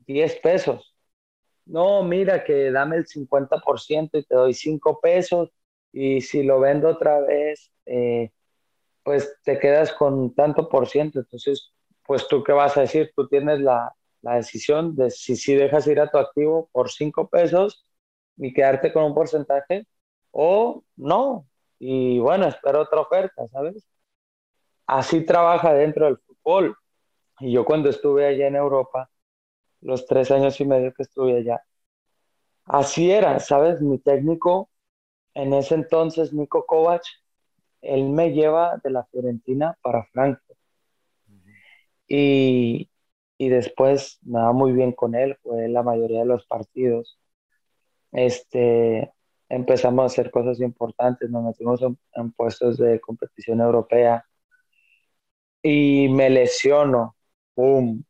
[0.00, 0.96] 10 pesos.
[1.66, 5.50] No, mira que dame el 50% y te doy 5 pesos
[5.92, 8.32] y si lo vendo otra vez, eh,
[9.04, 11.20] pues te quedas con tanto por ciento.
[11.20, 11.72] Entonces,
[12.06, 15.86] pues tú qué vas a decir, tú tienes la, la decisión de si, si dejas
[15.86, 17.86] ir a tu activo por 5 pesos
[18.36, 19.86] y quedarte con un porcentaje
[20.32, 21.46] o no.
[21.78, 23.86] Y bueno, espero otra oferta, ¿sabes?
[24.86, 26.76] Así trabaja dentro del fútbol.
[27.40, 29.10] Y yo cuando estuve allá en Europa,
[29.80, 31.62] los tres años y medio que estuve allá,
[32.64, 33.80] así era, ¿sabes?
[33.80, 34.70] Mi técnico
[35.34, 37.02] en ese entonces, Nico Kovac,
[37.80, 40.58] él me lleva de la Fiorentina para Frankfurt.
[42.08, 42.90] Y,
[43.38, 47.20] y después me va muy bien con él, fue la mayoría de los partidos.
[48.10, 49.12] Este,
[49.48, 54.24] empezamos a hacer cosas importantes, nos metimos en, puestos de competición europea
[55.62, 57.16] y me lesiono,
[57.54, 58.02] ¡pum!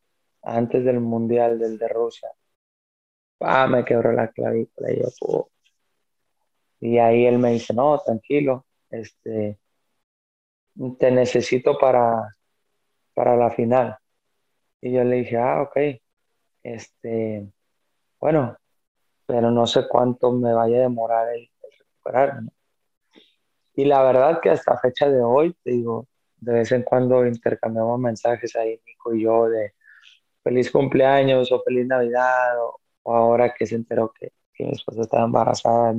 [0.43, 2.29] Antes del Mundial del de Rusia.
[3.41, 5.49] Ah, me quebró la clavícula y yo,
[6.79, 9.59] Y ahí él me dice, no, tranquilo, este,
[10.97, 12.35] te necesito para,
[13.13, 13.97] para la final.
[14.81, 15.77] Y yo le dije, ah, ok,
[16.63, 17.51] este,
[18.19, 18.57] bueno,
[19.29, 22.49] pero no sé cuánto me vaya a demorar el, recuperarme.
[23.75, 27.99] Y la verdad que hasta fecha de hoy, te digo, de vez en cuando intercambiamos
[27.99, 29.73] mensajes ahí, Nico y yo, de
[30.43, 35.25] feliz cumpleaños o feliz Navidad, o, ahora que se enteró que, que mi esposa estaba
[35.25, 35.93] embarazada,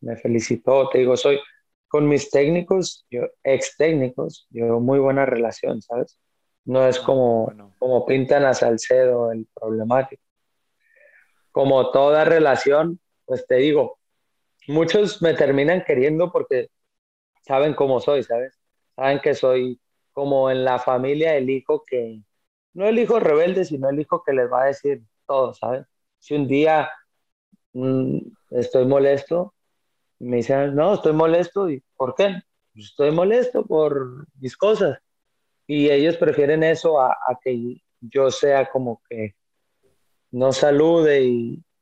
[0.00, 0.88] me felicitó.
[0.88, 1.38] Te digo, soy
[1.86, 6.18] con mis técnicos, yo, ex técnicos, yo muy buena relación, ¿sabes?
[6.64, 10.24] No es ah, como, como pintan a Salcedo el problemático.
[11.52, 13.98] Como toda relación, pues te digo,
[14.68, 16.68] muchos me terminan queriendo porque
[17.42, 18.58] saben cómo soy, ¿sabes?
[18.94, 19.80] Saben que soy
[20.12, 22.22] como en la familia el hijo que,
[22.74, 25.86] no el hijo rebelde, sino el hijo que les va a decir todo, ¿sabes?
[26.18, 26.90] Si un día
[27.72, 28.18] mm,
[28.50, 29.54] estoy molesto,
[30.18, 32.42] me dicen, no, estoy molesto, ¿y por qué?
[32.72, 34.98] Pues estoy molesto por mis cosas
[35.70, 39.36] y ellos prefieren eso a, que yo sea como que
[40.30, 41.22] no salude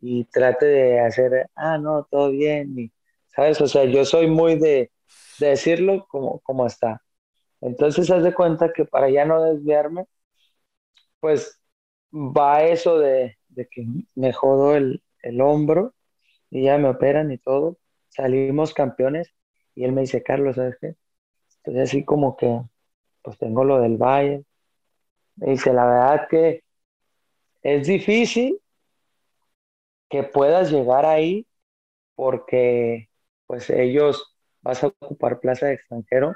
[0.00, 2.92] y, trate de hacer, ah, no, todo bien, y,
[3.28, 3.61] ¿sabes?
[3.61, 4.90] O sea, yo soy muy de,
[5.40, 7.02] decirlo como, como está.
[7.61, 10.06] Entonces, haz de cuenta que para ya no desviarme,
[11.20, 11.61] pues
[12.12, 13.38] va eso de,
[13.70, 15.94] que me jodo el, el, hombro
[16.50, 17.78] y ya me operan y todo.
[18.08, 19.34] Salimos campeones
[19.74, 20.96] y él me dice, Carlos, ¿sabes qué?
[21.58, 22.62] Entonces, así como que
[23.22, 24.44] pues tengo lo del Valle.
[25.37, 26.64] Me dice, la verdad que
[27.62, 28.61] es difícil
[30.09, 31.47] que puedas llegar ahí
[32.14, 33.09] porque
[33.47, 36.35] pues ellos vas a ocupar plaza de extranjero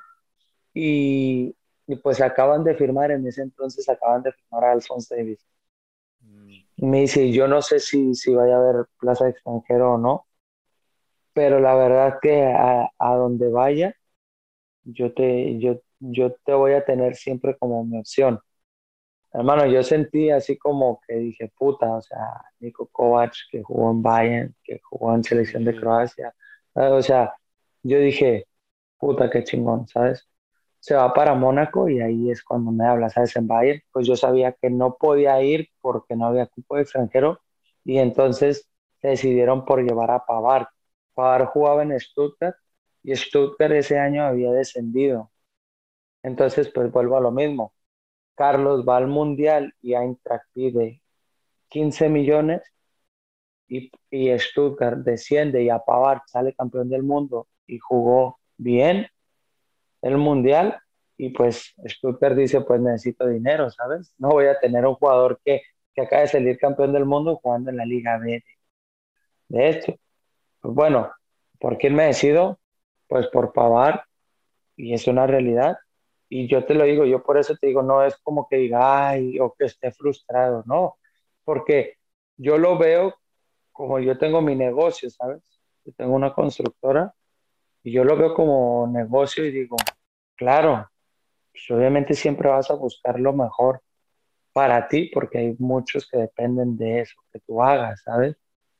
[0.75, 1.55] y,
[2.03, 5.47] pues acaban de firmar, en ese entonces acaban de firmar a Alphonse Davis.
[6.21, 6.63] Mm.
[6.77, 10.27] Me dice, yo no sé si, si vaya a haber plaza de extranjero o no,
[11.35, 13.95] pero la verdad que a, a donde vaya,
[14.85, 18.41] yo te, yo, yo te voy a tener siempre como mi opción.
[19.33, 22.18] Hermano, yo sentí así como que dije, puta, o sea,
[22.61, 26.35] Nico Kovac, que jugó en Bayern, que jugó en selección de Croacia,
[26.75, 27.35] o sea,
[27.83, 28.47] yo dije,
[28.99, 30.29] puta, qué chingón, ¿sabes?
[30.81, 33.35] Se va para Mónaco y ahí es cuando me habla, ¿sabes?
[33.37, 37.40] En Bayern, pues yo sabía que no podía ir porque no había cupo de extranjero
[37.85, 38.68] y entonces
[39.03, 40.66] decidieron por llevar a Pavard.
[41.14, 42.57] Pavard jugaba en Stuttgart
[43.03, 45.31] y Stuttgart ese año había descendido.
[46.23, 47.75] Entonces, pues vuelvo a lo mismo.
[48.35, 51.03] Carlos va al Mundial y Eintracht pide
[51.68, 52.62] 15 millones
[53.68, 55.83] y, y Stuttgart desciende y a
[56.27, 59.07] sale campeón del mundo y jugó bien
[60.03, 60.81] el Mundial
[61.16, 64.14] y pues Stuttgart dice pues necesito dinero, ¿sabes?
[64.18, 65.62] No voy a tener un jugador que,
[65.95, 68.42] que acaba de salir campeón del mundo jugando en la Liga B
[69.49, 69.95] de, esto.
[70.61, 71.12] Pues bueno,
[71.61, 72.59] ¿por quién me decido?
[73.09, 74.01] Pues por Pavard
[74.77, 75.77] y es una realidad
[76.35, 79.11] y yo te lo digo, yo por eso te digo, no es como que diga,
[79.11, 80.97] ay, o que esté frustrado, no,
[81.45, 81.99] porque
[82.38, 83.14] yo lo veo
[83.71, 85.42] como yo tengo mi negocio, ¿sabes?
[85.85, 87.14] Yo tengo una constructora
[87.83, 89.77] y yo lo veo como negocio y digo,
[90.35, 90.88] claro,
[91.53, 93.83] pues obviamente siempre vas a buscar lo mejor
[94.55, 98.37] para ti porque hay muchos que dependen de eso que tú hagas, ¿sabes?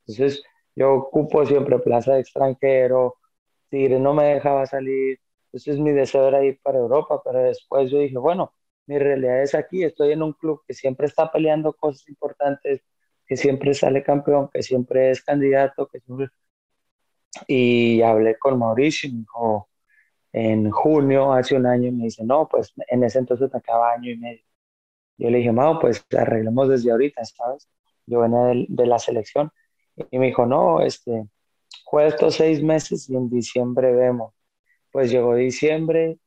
[0.07, 0.43] Entonces,
[0.75, 3.17] yo ocupo siempre plaza de extranjero,
[3.69, 5.19] Tigre no me dejaba salir,
[5.53, 8.53] entonces mi deseo era ir para Europa, pero después yo dije, bueno,
[8.87, 12.81] mi realidad es aquí, estoy en un club que siempre está peleando cosas importantes,
[13.27, 16.29] que siempre sale campeón, que siempre es candidato, que siempre...
[17.47, 19.69] y hablé con Mauricio y me dijo,
[20.33, 24.11] en junio, hace un año, me dice, no, pues en ese entonces me acaba año
[24.11, 24.43] y medio.
[25.17, 27.69] Yo le dije, Mau, pues arreglemos desde ahorita, ¿sabes?
[28.07, 29.51] Yo venía de, de, la selección.
[30.11, 31.27] Y me dijo, no, este,
[31.85, 34.33] juega estos seis meses y en diciembre vemos.
[34.93, 36.19] Pues llegó diciembre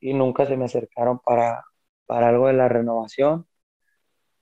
[0.00, 1.62] y nunca se me acercaron para,
[2.06, 3.46] para algo de la renovación.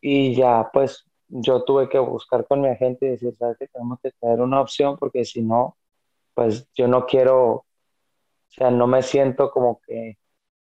[0.01, 3.99] Y ya, pues yo tuve que buscar con mi agente y decir, ¿sabes que Tenemos
[4.01, 5.77] que tener una opción porque si no,
[6.35, 7.67] pues yo no quiero, o
[8.47, 10.19] sea, no me siento como que,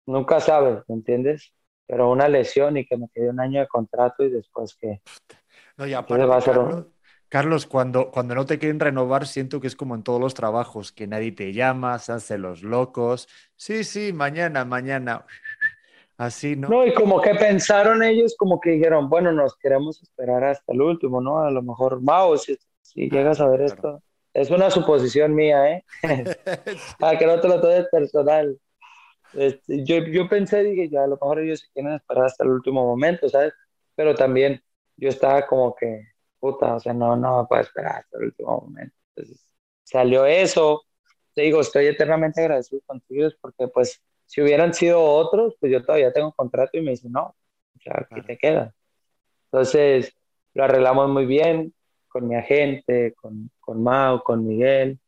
[0.06, 1.54] nunca sabes, ¿me entiendes?
[1.86, 5.02] Pero una lesión y que me quede un año de contrato y después que...
[5.76, 6.58] No, ya va a ser
[7.30, 10.92] Carlos, cuando, cuando no te quieren renovar, siento que es como en todos los trabajos,
[10.92, 13.28] que nadie te llama, se hace los locos.
[13.56, 15.26] Sí, sí, mañana, mañana.
[16.18, 16.68] Así, ¿no?
[16.68, 20.82] No, y como que pensaron ellos, como que dijeron, bueno, nos queremos esperar hasta el
[20.82, 21.40] último, ¿no?
[21.44, 24.02] A lo mejor, Mao, si, si llegas a ver esto,
[24.34, 25.86] es una suposición mía, ¿eh?
[27.00, 28.60] ah, que no te lo tomes personal.
[29.34, 32.50] Este, yo, yo pensé, dije, ya a lo mejor ellos se quieren esperar hasta el
[32.50, 33.54] último momento, ¿sabes?
[33.96, 34.64] Pero también
[34.98, 36.02] yo estaba como que,
[36.40, 38.96] puta, o sea, no, no me puedo esperar hasta el último momento.
[39.16, 39.46] Entonces,
[39.84, 40.84] salió eso.
[41.34, 46.14] Te digo, estoy eternamente agradecido contigo porque, pues, si hubieran sido otros, pues yo todavía
[46.14, 47.36] tengo contrato y me dicen, no,
[47.76, 48.74] o sea, aquí te quedas.
[49.46, 50.14] Entonces,
[50.54, 51.74] lo arreglamos muy bien
[52.08, 55.00] con mi agente, con, con Mao, con Miguel.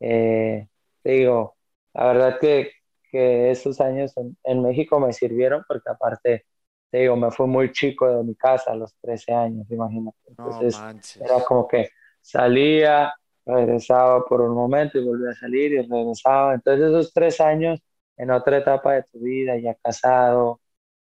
[0.00, 0.66] Eh,
[1.02, 1.56] te digo,
[1.94, 2.72] la verdad que,
[3.10, 6.46] que esos años en, México me sirvieron porque aparte,
[6.90, 10.18] te digo, me fue muy chico de mi casa a los 13 años, imagínate.
[10.28, 10.86] Entonces,
[11.18, 13.12] era como que salía,
[13.44, 16.54] regresaba por un momento y volvía a salir y regresaba.
[16.54, 17.80] Entonces, esos tres años
[18.16, 20.60] en otra etapa de tu vida, ya casado,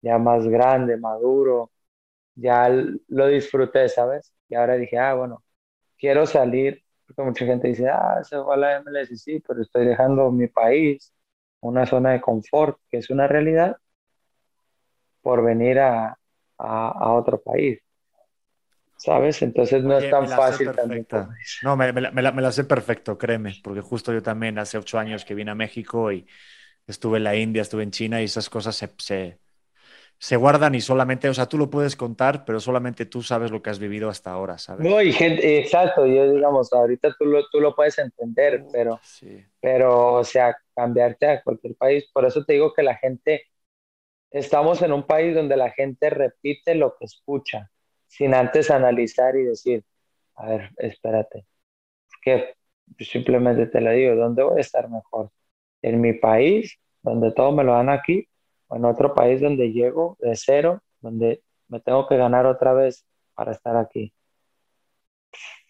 [0.02, 1.72] ya más grande, maduro,
[2.36, 4.34] ya lo disfruté, ¿sabes?
[4.50, 5.44] Y ahora dije, ah, bueno,
[5.98, 9.86] quiero salir, porque mucha gente dice, ah, se fue a la MLS, sí, pero estoy
[9.88, 11.13] dejando mi país,
[11.62, 13.78] una zona de confort, que es una realidad,
[15.28, 16.18] por venir a,
[16.58, 17.82] a, otro país.
[18.96, 19.42] ¿Sabes?
[19.42, 21.06] Entonces no es tan fácil también.
[21.63, 24.98] No, me, me, la, me, la, sé perfecto, créeme, porque justo yo también hace ocho
[24.98, 26.26] años que vine a México y
[26.88, 29.38] estuve en la India, estuve en China y esas cosas se, se,
[30.18, 33.62] se guardan y solamente, o sea, tú lo puedes contar, pero solamente tú sabes lo
[33.62, 34.90] que has vivido hasta ahora, ¿sabes?
[34.90, 38.98] No, y gente, exacto, yo digamos, ahorita tú lo, tú lo puedes entender, pero,
[39.60, 43.44] pero, o sea, cambiarte a cualquier país, por eso te digo que la gente,
[44.32, 47.70] estamos en un país donde la gente repite lo que escucha,
[48.08, 49.84] sin antes analizar y decir,
[50.36, 51.46] a ver, espérate,
[52.22, 52.56] que
[53.00, 55.32] simplemente te lo digo, ¿dónde voy a estar mejor?
[55.82, 58.28] ¿En mi país, donde todo me lo dan aquí,
[58.68, 63.06] o en otro país donde llego de cero, donde me tengo que ganar otra vez
[63.34, 64.13] para estar aquí.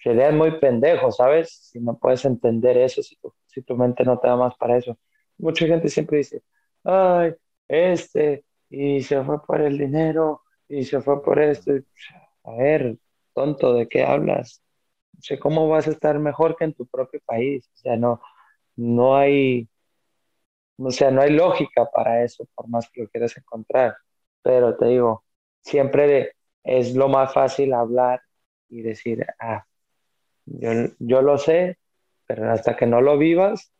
[0.01, 1.51] Sería muy pendejo, ¿sabes?
[1.71, 4.77] Si no puedes entender eso, si tu, si tu mente no te da más para
[4.77, 4.97] eso.
[5.37, 6.41] Mucha gente siempre dice,
[6.83, 7.33] ay,
[7.67, 11.71] este, y se fue por el dinero, y se fue por esto.
[12.43, 12.97] A ver,
[13.33, 14.63] tonto, ¿de qué hablas?
[15.19, 17.69] O sea, ¿cómo vas a estar mejor que en tu propio país?
[17.75, 18.21] O sea, no,
[18.77, 19.69] no hay,
[20.77, 23.95] o sea, no hay lógica para eso, por más que lo quieras encontrar.
[24.41, 25.23] Pero te digo,
[25.61, 28.21] siempre es lo más fácil hablar
[28.69, 29.65] y decir, ah,
[30.45, 31.79] yo, yo lo sé,
[32.27, 33.73] pero hasta que no lo vivas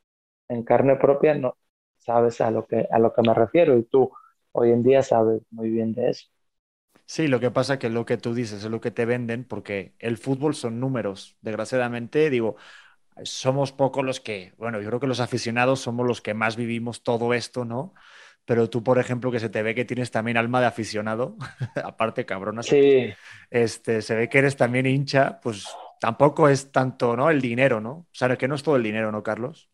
[0.49, 1.57] en carne propia, no
[1.97, 3.77] sabes a lo que, a lo que me refiero.
[3.77, 4.11] Y tú
[4.57, 6.27] hoy en día sabes muy bien de eso.
[7.05, 9.95] Sí, lo que pasa que lo que tú dices es lo que te venden, porque
[9.99, 11.37] el fútbol son números.
[11.41, 12.57] Desgraciadamente, digo,
[13.23, 17.03] somos pocos los que, bueno, yo creo que los aficionados somos los que más vivimos
[17.03, 17.93] todo esto, ¿no?
[18.45, 21.37] Pero tú, por ejemplo, que se te ve que tienes también alma de aficionado,
[21.83, 23.13] aparte cabrona, sí.
[23.51, 25.65] este, se ve que eres también hincha, pues
[26.01, 27.29] tampoco es tanto, ¿no?
[27.31, 27.91] El dinero, ¿no?
[27.91, 29.69] O sea, que no es todo el dinero, ¿no, Carlos?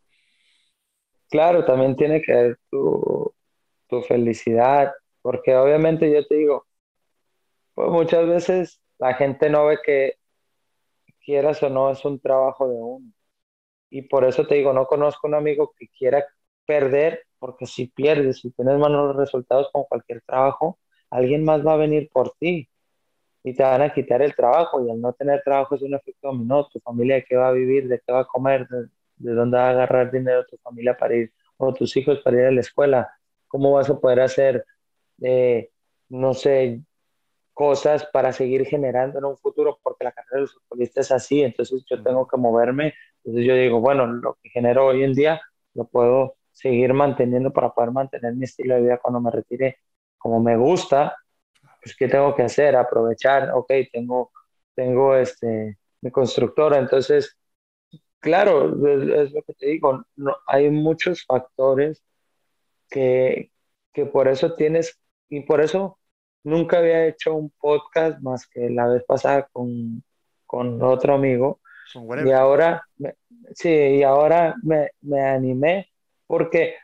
[1.29, 3.32] Claro, también tiene que ver tu,
[3.93, 6.65] tu felicidad, porque obviamente yo te digo,
[7.75, 10.13] pues muchas veces la gente no ve que
[11.23, 13.11] quieras o no es un trabajo de uno.
[13.89, 16.25] Y por eso te digo, no conozco un amigo que quiera
[16.65, 21.77] perder, porque si pierdes, si tienes malos resultados con cualquier trabajo, alguien más va a
[21.77, 22.69] venir por ti
[23.43, 24.85] y te van a quitar el trabajo.
[24.85, 27.51] Y al no tener trabajo es un efecto dominó, tu familia de qué va a
[27.51, 31.15] vivir, de qué va a comer, de, dónde va a agarrar dinero tu familia para
[31.15, 33.11] ir, o tus hijos para ir a la escuela,
[33.53, 34.65] cómo vas a poder hacer,
[35.21, 35.69] eh,
[36.09, 36.81] no sé,
[37.53, 41.43] cosas para seguir generando en un futuro, porque la carrera de los futbolistas es así,
[41.43, 45.39] entonces yo tengo que moverme, entonces yo digo, bueno, lo que genero hoy en día
[45.75, 49.77] lo puedo seguir manteniendo para poder mantener mi estilo de vida cuando me retire
[50.17, 51.15] como me gusta,
[51.83, 52.75] pues ¿qué tengo que hacer?
[52.75, 54.31] Aprovechar, ok, tengo,
[54.73, 57.37] tengo este, mi constructora, entonces
[58.19, 62.03] claro, es, lo que te digo, no, hay muchos factores
[62.89, 63.51] que,
[63.93, 65.99] que por eso tienes, y por eso
[66.43, 70.03] nunca había hecho un podcast más que la vez pasada con,
[70.45, 71.59] con otro amigo.
[72.25, 72.83] Y ahora,
[73.53, 75.91] sí, y ahora me, me animé
[76.27, 76.75] porque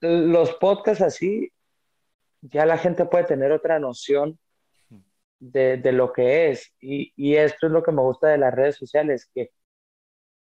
[0.00, 1.50] los podcasts así,
[2.40, 4.38] ya la gente puede tener otra noción
[5.38, 6.72] de, de lo que es.
[6.80, 9.50] Y, y, esto es lo que me gusta de las redes sociales, que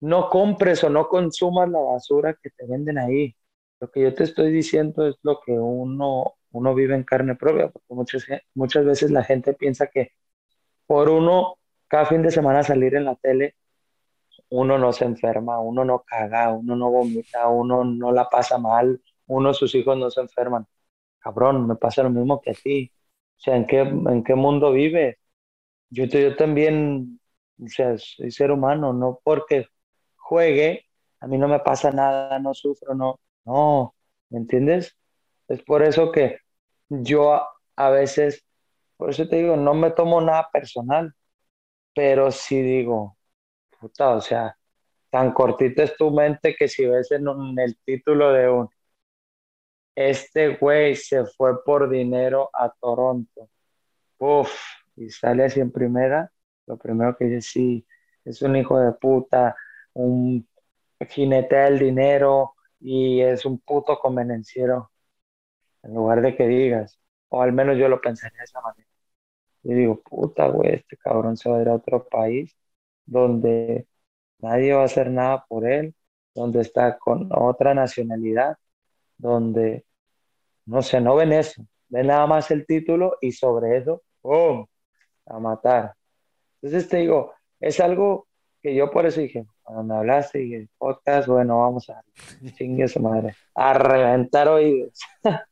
[0.01, 3.35] no compres o no consumas la basura que te venden ahí.
[3.81, 7.69] Lo que yo te estoy diciendo es lo que uno, uno vive en carne propia,
[7.69, 8.25] porque muchas,
[8.55, 10.11] muchas veces la gente piensa que
[10.87, 11.57] por uno
[11.87, 13.55] cada fin de semana salir en la tele,
[14.49, 19.01] uno no se enferma, uno no caga, uno no vomita, uno no la pasa mal,
[19.27, 20.67] uno sus hijos no se enferman.
[21.19, 22.91] Cabrón, me pasa lo mismo que a ti.
[23.37, 25.17] O sea, ¿en qué, en qué mundo vives?
[25.89, 27.19] Yo, yo también,
[27.63, 29.67] o sea, soy ser humano, no porque
[30.17, 30.85] juegue,
[31.19, 33.95] a mí no me pasa nada, no sufro, no, no,
[34.29, 34.95] ¿me entiendes?
[35.47, 36.39] Es por eso que
[36.89, 37.41] yo
[37.75, 38.45] a, veces,
[38.97, 41.13] por eso te digo, no me tomo nada personal,
[41.95, 43.17] pero sí digo,
[43.79, 44.57] puta, o sea,
[45.09, 47.27] tan cortita es tu mente que si ves en,
[47.59, 48.69] el título de un,
[49.95, 53.49] este güey se fue por dinero a Toronto,
[54.19, 54.51] uff,
[54.95, 56.31] y sale así en primera,
[56.67, 57.87] lo primero que dice, sí,
[58.25, 59.55] es un hijo de puta,
[59.93, 60.47] un
[61.09, 64.91] jinete del dinero y es un puto convenenciero
[65.83, 68.87] en lugar de que digas, o al menos yo lo pensaría de esa manera.
[69.63, 72.55] Y digo, puta, güey, este cabrón se va a ir a otro país
[73.05, 73.87] donde
[74.39, 75.95] nadie va a hacer nada por él,
[76.35, 78.57] donde está con otra nacionalidad,
[79.17, 79.85] donde,
[80.65, 84.65] no sé, no ven eso, ven nada más el título y sobre eso, ¡pum!,
[85.27, 85.95] a matar.
[86.61, 88.27] Entonces te digo, es algo
[88.61, 92.03] que yo por eso dije, cuando me hablaste y el podcast, bueno, vamos a
[92.57, 94.99] chingue su madre, a reventar oídos.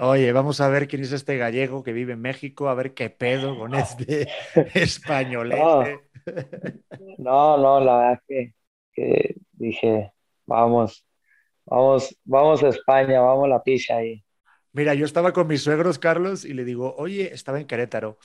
[0.00, 3.08] Oye, vamos a ver quién es este gallego que vive en México, a ver qué
[3.10, 4.28] pedo con este
[4.74, 5.54] español.
[7.18, 8.54] No, no, la verdad que,
[8.92, 10.12] que, dije,
[10.46, 11.06] vamos,
[11.64, 14.22] vamos, vamos a España, vamos a la pizza ahí.
[14.72, 18.18] Mira, yo estaba con mis suegros, Carlos, y le digo, oye, estaba en Querétaro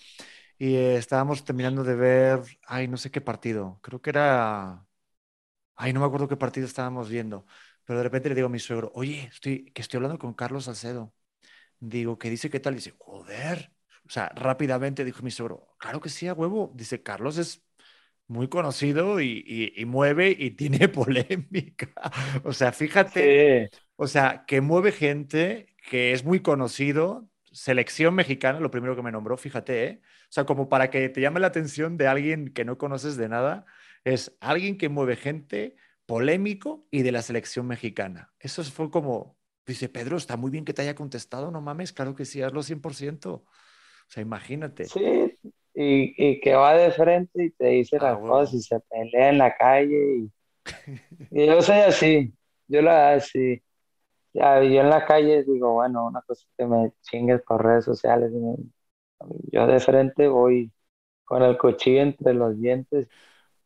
[0.58, 4.87] y estábamos terminando de ver, ay, no sé qué partido, creo que era,
[5.78, 7.46] ay, no me acuerdo qué partido estábamos viendo,
[7.86, 10.66] pero de repente le digo a mi suegro, oye, estoy, que estoy hablando con Carlos
[10.66, 11.14] Salcedo.
[11.80, 12.76] Digo, ¿qué dice qué tal?
[12.76, 13.72] dice, joder.
[14.08, 16.72] O sea, rápidamente dijo mi suegro, claro que sí, a huevo.
[16.76, 17.64] Dice, Carlos es
[18.28, 19.44] muy conocido y,
[19.76, 21.90] y, mueve y tiene polémica.
[22.44, 27.30] O sea, fíjate, o sea, que mueve gente que es muy conocido.
[27.52, 30.02] Selección mexicana, lo primero que me nombró, fíjate, ¿eh?
[30.26, 33.30] O sea, como para que te llame la atención de alguien que no conoces de
[33.30, 33.66] nada,
[34.04, 35.76] es alguien que mueve gente
[36.06, 38.34] polémico y de la selección mexicana.
[38.40, 39.38] Eso fue como,
[39.68, 42.64] Dice, Pedro, está muy bien que te haya contestado, no mames, claro que sí, hazlo
[42.64, 43.34] 100%.
[43.34, 43.46] O
[44.08, 44.86] sea, imagínate.
[44.86, 45.38] Sí,
[45.74, 49.54] y, que va de frente y te dice las cosas y se pelea en la
[49.58, 50.20] calle.
[50.20, 50.32] Y,
[51.48, 52.34] yo soy así,
[52.68, 53.62] yo la así.
[54.34, 58.32] Ya, yo en la calle digo, bueno, una cosa que me chingues por redes sociales.
[59.52, 60.72] Yo de frente voy
[61.26, 63.10] con el cuchillo entre los dientes.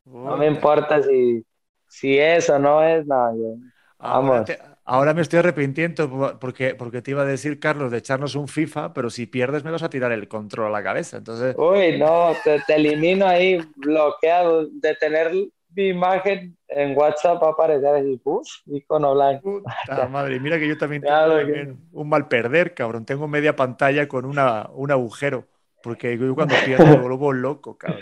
[0.05, 1.45] No me importa si,
[1.87, 3.55] si es o no es, no, yo,
[3.99, 4.49] vamos.
[4.83, 8.93] Ahora me estoy arrepintiendo porque, porque te iba a decir, Carlos, de echarnos un FIFA,
[8.93, 11.17] pero si pierdes me vas a tirar el control a la cabeza.
[11.17, 11.55] Entonces...
[11.57, 14.67] Uy, no, te, elimino ahí bloqueado.
[14.69, 15.31] De tener
[15.73, 18.19] mi imagen en WhatsApp va a aparecer así,
[18.65, 19.61] icono blanco.
[19.85, 23.05] Puta madre, mira que yo también tengo un mal perder, cabrón.
[23.05, 25.47] Tengo media pantalla con una, un agujero,
[25.83, 28.01] porque yo cuando pierdo me vuelvo loco, cabrón.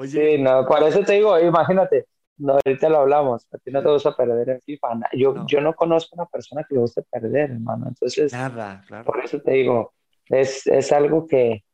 [0.00, 2.06] Oye, sí, no, por eso te digo, imagínate,
[2.38, 4.98] no, ahorita lo hablamos, a ti no te gusta perder en FIFA.
[5.12, 7.88] Yo no, yo no conozco una persona que le guste perder, hermano.
[7.88, 9.04] Entonces, Nada, claro.
[9.04, 9.92] por eso te digo,
[10.24, 11.64] es, es algo que,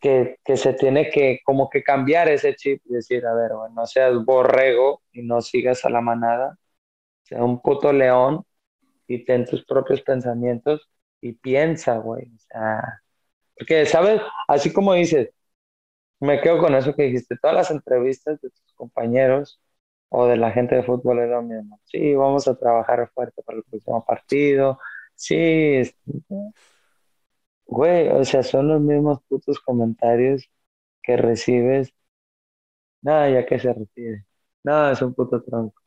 [0.00, 3.74] que, que, se tiene que como que cambiar ese chip y decir, a ver, bueno,
[3.74, 6.56] no seas borrego y no sigas a la manada,
[7.24, 8.44] sea un puto león
[9.08, 10.88] y ten tus propios pensamientos
[11.20, 12.26] y piensa, güey.
[12.26, 13.02] O sea,
[13.58, 14.22] porque, ¿sabes?
[14.46, 15.30] Así como dices,
[16.20, 17.36] me quedo con eso que dijiste.
[17.40, 19.60] Todas las entrevistas de tus compañeros
[20.08, 21.80] o de la gente de fútbol es lo mismo.
[21.84, 24.78] Sí, vamos a trabajar fuerte para el próximo partido.
[25.14, 25.82] Sí,
[27.66, 30.48] güey, o sea, son los mismos putos comentarios
[31.02, 31.92] que recibes.
[33.02, 34.26] Nada, ya que se recibe.
[34.64, 35.80] Nada, es un puto tronco.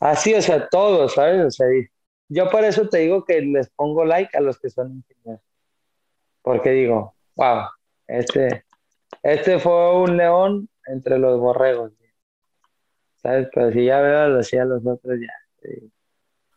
[0.00, 1.46] Así, o sea, todos, ¿sabes?
[1.46, 1.66] O sea,
[2.28, 5.42] yo por eso te digo que les pongo like a los que son ingenieros.
[6.42, 7.66] Porque digo, wow,
[8.06, 8.64] este,
[9.22, 11.92] este fue un león entre los borregos.
[13.22, 13.48] ¿sabes?
[13.54, 15.32] Pero si ya veo lo hacía los otros, ya.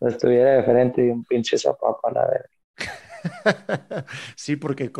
[0.01, 2.49] no estuviera de frente y un pinche zapapo a la verga.
[4.35, 4.91] sí, porque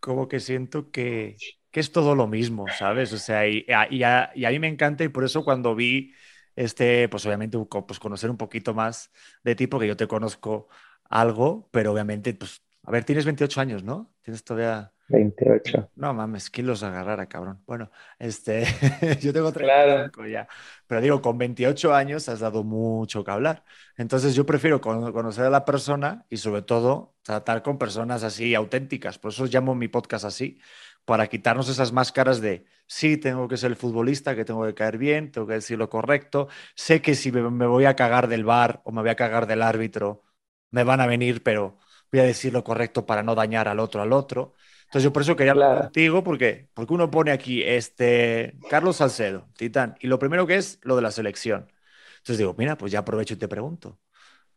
[0.00, 1.36] como, que siento que,
[1.70, 3.12] que, es todo lo mismo, ¿sabes?
[3.12, 6.12] O sea, y, y, a, y, a, mí me encanta y por eso cuando vi,
[6.56, 9.10] este, pues obviamente, pues conocer un poquito más
[9.42, 10.68] de ti, porque yo te conozco
[11.08, 14.14] algo, pero obviamente, pues, a ver, tienes 28 años, ¿no?
[14.22, 14.92] Tienes todavía...
[15.12, 15.90] 28.
[15.96, 17.62] No mames, kilos agarrar cabrón.
[17.66, 18.64] Bueno, este,
[19.20, 20.28] yo tengo 35 claro.
[20.28, 20.48] ya,
[20.86, 23.64] pero digo, con 28 años has dado mucho que hablar.
[23.96, 29.18] Entonces yo prefiero conocer a la persona y sobre todo tratar con personas así auténticas.
[29.18, 30.58] Por eso llamo mi podcast así,
[31.04, 34.98] para quitarnos esas máscaras de, sí, tengo que ser el futbolista, que tengo que caer
[34.98, 36.48] bien, tengo que decir lo correcto.
[36.74, 39.62] Sé que si me voy a cagar del bar o me voy a cagar del
[39.62, 40.22] árbitro,
[40.70, 41.78] me van a venir, pero
[42.12, 44.54] voy a decir lo correcto para no dañar al otro al otro.
[44.84, 49.48] Entonces yo por eso quería hablar contigo, porque, porque uno pone aquí este Carlos Salcedo,
[49.56, 51.72] Titán, y lo primero que es lo de la selección.
[52.18, 53.98] Entonces digo, mira, pues ya aprovecho y te pregunto.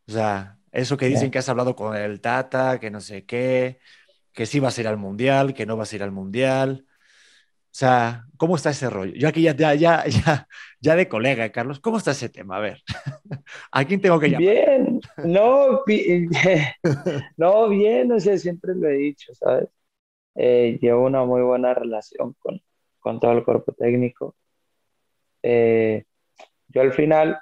[0.07, 3.79] O sea, eso que dicen que has hablado con el Tata, que no sé qué,
[4.33, 6.85] que sí vas a ir al Mundial, que no vas a ir al Mundial.
[7.75, 9.11] O sea, ¿cómo está ese rollo?
[9.15, 10.47] Yo aquí ya, ya, ya,
[10.79, 12.55] ya, de colega, Carlos, ¿cómo está ese tema?
[12.55, 12.81] A ver,
[13.73, 14.39] ¿a quién tengo que llamar?
[14.39, 15.83] Bien, no,
[17.35, 19.67] no, bien, o sea, siempre lo he dicho, ¿sabes?
[20.35, 22.61] eh, llevo una muy buena relación con,
[23.01, 24.37] con todo el cuerpo técnico.
[25.43, 26.05] Eh,
[26.69, 27.41] yo al final,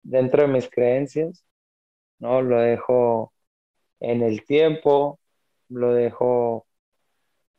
[0.00, 1.44] dentro de mis creencias,
[2.20, 2.40] ¿no?
[2.40, 3.32] Lo dejo
[3.98, 5.18] en el tiempo,
[5.68, 6.68] lo dejo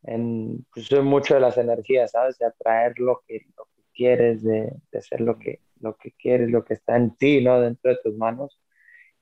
[0.04, 2.38] en pues, mucho de las energías, ¿sabes?
[2.38, 6.50] De atraer lo que, lo que quieres, de, de, hacer lo que, lo que quieres,
[6.50, 7.60] lo que está en ti, ¿no?
[7.62, 8.60] Dentro de tus manos.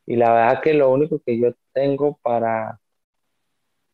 [0.05, 2.79] Y la verdad que lo único que yo tengo para,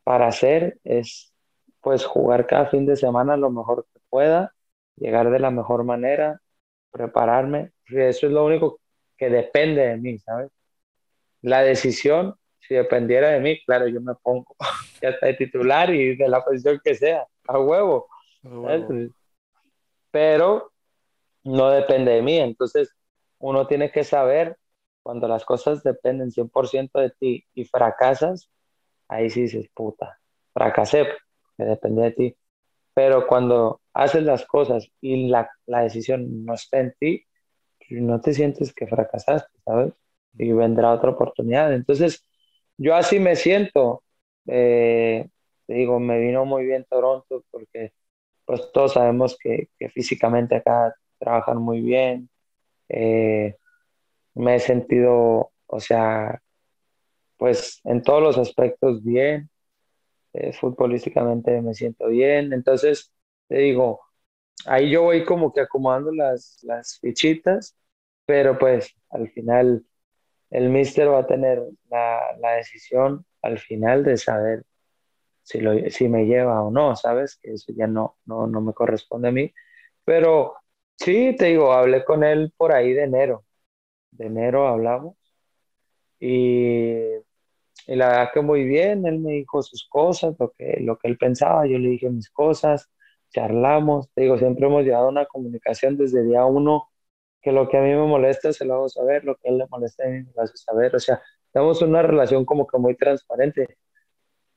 [0.04, 1.34] para hacer es
[1.82, 4.56] pues jugar cada fin de semana lo mejor que pueda,
[4.96, 6.42] llegar de la mejor manera,
[6.92, 7.74] prepararme.
[7.88, 8.80] Eso es lo único
[9.18, 10.52] que depende de mí, ¿sabes?
[11.42, 12.36] La decisión,
[12.68, 14.56] si dependiera de mí, claro, yo me pongo
[15.02, 18.08] ya está de titular y de la posición que sea, a huevo.
[20.12, 20.72] Pero
[21.44, 22.96] no depende de mí, entonces
[23.40, 24.58] uno tiene que saber
[25.04, 28.50] cuando las cosas dependen 100% de ti y fracasas,
[29.08, 30.20] ahí sí dices, puta,
[30.52, 31.06] fracasé,
[31.58, 32.38] que depende de ti.
[32.96, 37.24] Pero cuando haces las cosas y la, la decisión no está en ti,
[37.92, 39.94] no te sientes que fracasaste, ¿sabes?
[40.38, 41.74] Y vendrá otra oportunidad.
[41.74, 42.26] Entonces,
[42.78, 44.04] yo así me siento.
[44.48, 45.28] Eh,
[45.68, 47.94] digo, me vino muy bien Toronto porque
[48.46, 52.30] pues todos sabemos que, que físicamente acá trabajan muy bien.
[52.90, 53.56] Eh,
[54.36, 56.42] me he sentido, o sea,
[57.38, 59.50] pues en todos los aspectos bien.
[60.34, 62.54] Eh, futbolísticamente me siento bien.
[62.54, 63.14] Entonces,
[63.48, 64.02] te digo,
[64.66, 67.76] ahí yo voy como que acomodando las, las fichitas,
[68.26, 69.86] pero pues al final
[70.50, 74.64] el mister va a tener la, la decisión al final de saber
[75.44, 77.38] si, lo, si me lleva o no, ¿sabes?
[77.42, 79.54] Que eso ya no, no, no me corresponde a mí.
[80.06, 80.56] Pero
[80.98, 83.46] sí, te digo, hablé con él por ahí de enero.
[84.12, 85.18] De enero hablamos.
[86.20, 87.16] Y
[87.88, 91.08] y la verdad que muy bien, él me dijo sus cosas, lo que, lo que
[91.08, 92.90] él pensaba, yo le dije mis cosas,
[93.30, 96.90] charlamos, te digo, siempre hemos llevado una comunicación desde día uno,
[97.46, 99.60] que lo que a mí me molesta se lo hago saber, lo que a él
[99.60, 101.22] le molesta a mí me lo hace saber, o sea,
[101.54, 103.78] tenemos una relación como que muy transparente.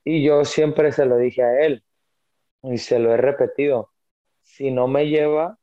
[0.04, 1.84] Y yo siempre se lo dije a él,
[2.62, 3.90] y se lo he repetido,
[4.42, 5.58] si no me lleva,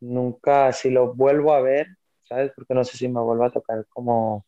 [0.00, 1.86] nunca, si lo vuelvo a ver,
[2.24, 2.50] ¿sabes?
[2.56, 4.44] Porque no sé si me vuelvo a tocar como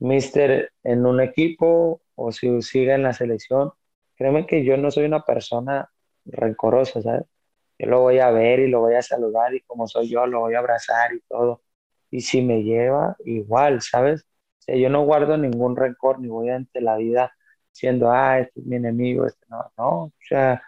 [0.00, 3.70] mister en un equipo o si sigue en la selección,
[4.16, 5.92] créeme que yo no soy una persona
[6.24, 7.26] rencorosa, ¿sabes?
[7.82, 10.40] Yo lo voy a ver y lo voy a saludar y como soy yo lo
[10.40, 11.62] voy a abrazar y todo.
[12.10, 14.22] Y si me lleva, igual, ¿sabes?
[14.22, 17.32] O sea, yo no guardo ningún rencor ni voy ante la vida
[17.72, 19.90] siendo, ah, este es mi enemigo, este no, no.
[20.04, 20.62] O sea,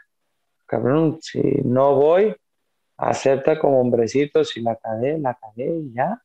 [0.66, 2.34] cabrón, si no voy,
[2.96, 6.20] acepta como hombrecito, si la cagué, la cagué y ya.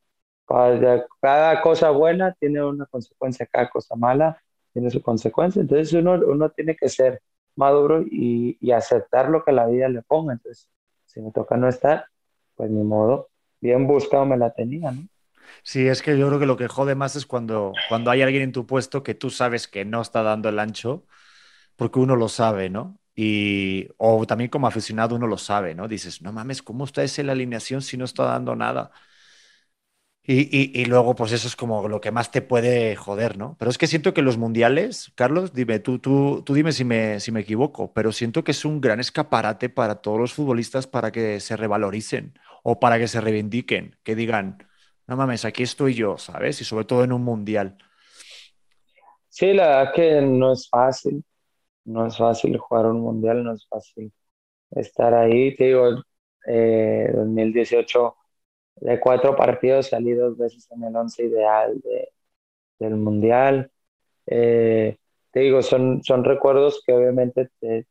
[1.21, 4.41] Cada, cosa buena tiene una consecuencia, cada cosa mala
[4.73, 5.61] tiene su consecuencia.
[5.61, 7.21] Entonces uno, uno tiene que ser
[7.55, 10.33] maduro y, y, aceptar lo que la vida le ponga.
[10.33, 10.69] Entonces,
[11.09, 12.05] si me toca no estar,
[12.55, 13.29] pues ni modo.
[13.59, 15.07] Bien buscado me la tenía, ¿no?
[15.63, 18.43] Sí, es que yo creo que lo que jode más es cuando, cuando hay alguien
[18.43, 21.05] en tu puesto que tú sabes que no está dando el ancho,
[21.75, 22.99] porque uno lo sabe, ¿no?
[23.15, 25.87] Y, o también como aficionado uno lo sabe, ¿no?
[25.87, 28.91] Dices, no mames, ¿cómo está esa la alineación si no está dando nada?
[30.31, 33.55] Y, luego, pues eso es como lo que más te puede joder, ¿no?
[33.57, 37.19] Pero es que siento que los mundiales, Carlos, dime, tú, tú, tú dime si me,
[37.19, 41.11] si me equivoco, pero siento que es un gran escaparate para todos los futbolistas para
[41.11, 44.67] que se revaloricen o para que se reivindiquen, que digan,
[45.07, 46.61] no mames, aquí estoy yo, ¿sabes?
[46.61, 47.79] Y sobre todo en un mundial.
[49.29, 51.23] Sí, la verdad que no es fácil,
[51.85, 54.13] no es fácil jugar un mundial, no es fácil
[54.69, 55.55] estar ahí.
[55.55, 56.03] Te digo,
[56.47, 58.18] eh, 2018
[58.81, 62.09] de cuatro partidos salí dos veces en el once ideal de,
[62.79, 63.71] del mundial.
[64.25, 64.97] Eh,
[65.31, 67.87] te digo, son, son recuerdos que obviamente te,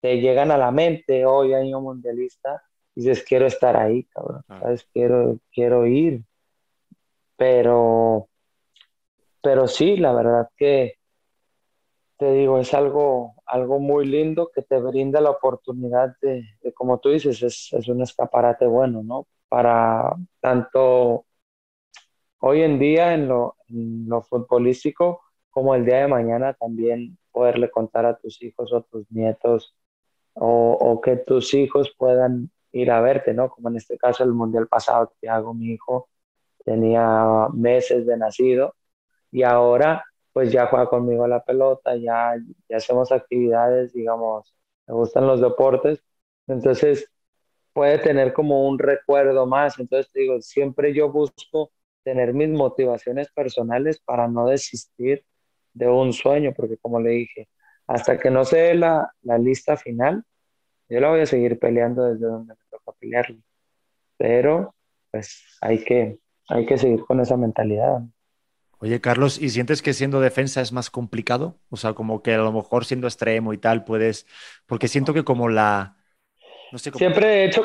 [0.00, 2.62] te llegan a la mente hoy año mundialista
[2.94, 4.60] y dices, quiero estar ahí, cabrón, ah.
[4.60, 4.88] ¿sabes?
[4.92, 6.24] Quiero, quiero ir.
[7.36, 8.28] Pero,
[9.42, 10.94] pero sí, la verdad que
[12.18, 16.98] te digo, es algo, algo muy lindo que te brinda la oportunidad de, de como
[16.98, 19.26] tú dices, es, es un escaparate bueno, ¿no?
[19.50, 21.26] Para tanto
[22.38, 23.56] hoy en día en lo,
[24.22, 25.20] futbolístico
[25.50, 29.74] como el día de mañana también poderle contar a tus hijos o tus nietos
[30.34, 33.50] o, que tus hijos puedan ir a verte, ¿no?
[33.50, 36.08] Como en este caso el mundial pasado, hago mi hijo
[36.64, 38.74] tenía meses de nacido
[39.32, 42.34] y ahora pues ya juega conmigo la pelota, ya,
[42.68, 44.54] ya hacemos actividades, digamos,
[44.86, 46.04] me gustan los deportes,
[46.46, 47.10] entonces
[47.80, 49.78] puede tener como un recuerdo más.
[49.78, 51.72] Entonces, te digo, siempre yo busco
[52.04, 55.24] tener mis motivaciones personales para no desistir
[55.72, 57.48] de un sueño, porque como le dije,
[57.86, 60.24] hasta que no se dé la, la lista final,
[60.90, 63.38] yo la voy a seguir peleando desde donde me toca pelearlo.
[64.18, 64.74] Pero,
[65.10, 66.18] pues, hay que,
[66.50, 68.02] hay que seguir con esa mentalidad.
[68.80, 71.58] Oye, Carlos, ¿y sientes que siendo defensa es más complicado?
[71.70, 74.26] O sea, como que a lo mejor siendo extremo y tal puedes,
[74.66, 75.96] porque siento que como la,
[76.76, 77.64] Siempre he hecho,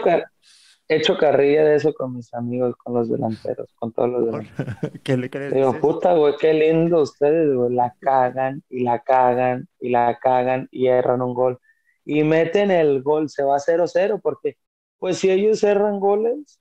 [0.88, 4.76] he hecho carrilla de eso con mis amigos, con los delanteros, con todos los delanteros.
[5.03, 5.53] ¿Qué le crees?
[5.53, 10.68] Digo, puta, güey, qué lindo ustedes, güey, la cagan y la cagan y la cagan
[10.72, 11.60] y erran un gol.
[12.03, 14.58] Y meten el gol, se va 0-0, porque
[14.99, 16.60] pues si ellos cerran goles,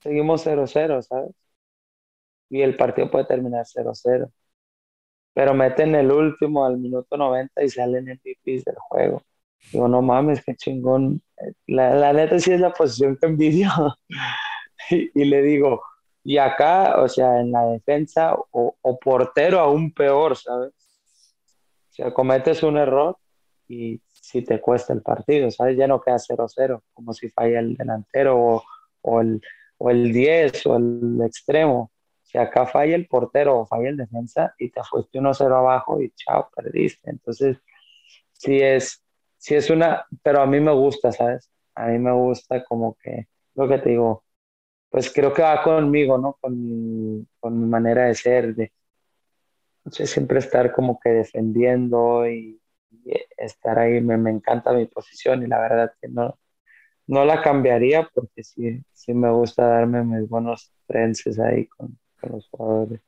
[0.00, 1.32] seguimos 0-0, ¿sabes?
[2.50, 4.30] Y el partido puede terminar 0-0.
[5.34, 9.22] Pero meten el último al minuto 90 y salen en pipis del juego.
[9.72, 11.22] Digo, no mames, qué chingón.
[11.66, 13.70] La, la neta sí es la posición que envidio.
[14.90, 15.82] y, le digo,
[16.24, 20.72] y acá, o sea, en la defensa o, o, portero aún peor, ¿sabes?
[20.72, 23.16] O sea, cometes un error
[23.66, 25.76] y si te cuesta el partido, ¿sabes?
[25.76, 28.64] Ya no queda 0-0, como si falla el delantero o,
[29.02, 29.40] o, el,
[29.78, 31.90] o el 10 o el extremo.
[32.22, 36.10] Si acá falla el portero o falla el defensa y te fuiste 1-0 abajo y
[36.10, 37.10] chao, perdiste.
[37.10, 37.56] Entonces,
[38.32, 39.02] sí es,
[39.38, 41.50] sí es una, pero a mí me gusta, ¿sabes?
[41.74, 44.24] A mí me gusta como que, lo que te digo,
[44.90, 46.38] pues creo que va conmigo, ¿no?
[46.40, 48.72] Con mi, con mi manera de ser, de
[49.84, 52.60] no sé, siempre estar como que defendiendo y,
[53.38, 56.38] estar ahí, me, me, encanta mi posición y la verdad que no,
[57.06, 62.32] no la cambiaría porque sí, sí me gusta darme mis buenos trences ahí con, con
[62.32, 63.00] los jugadores.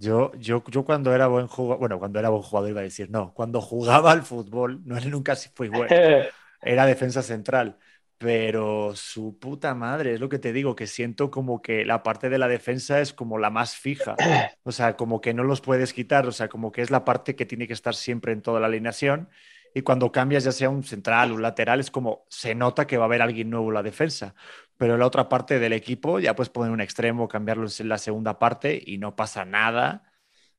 [0.00, 3.10] Yo, yo, yo cuando era buen jugador, bueno, cuando era buen jugador iba a decir,
[3.10, 5.94] no, cuando jugaba al fútbol, no nunca fui bueno,
[6.62, 7.78] era defensa central,
[8.16, 12.30] pero su puta madre, es lo que te digo, que siento como que la parte
[12.30, 14.16] de la defensa es como la más fija,
[14.62, 17.36] o sea, como que no los puedes quitar, o sea, como que es la parte
[17.36, 19.28] que tiene que estar siempre en toda la alineación.
[19.74, 23.04] Y cuando cambias ya sea un central, un lateral, es como se nota que va
[23.04, 24.34] a haber alguien nuevo en la defensa
[24.80, 28.38] pero la otra parte del equipo ya puedes poner un extremo, cambiarlo en la segunda
[28.38, 30.10] parte y no pasa nada.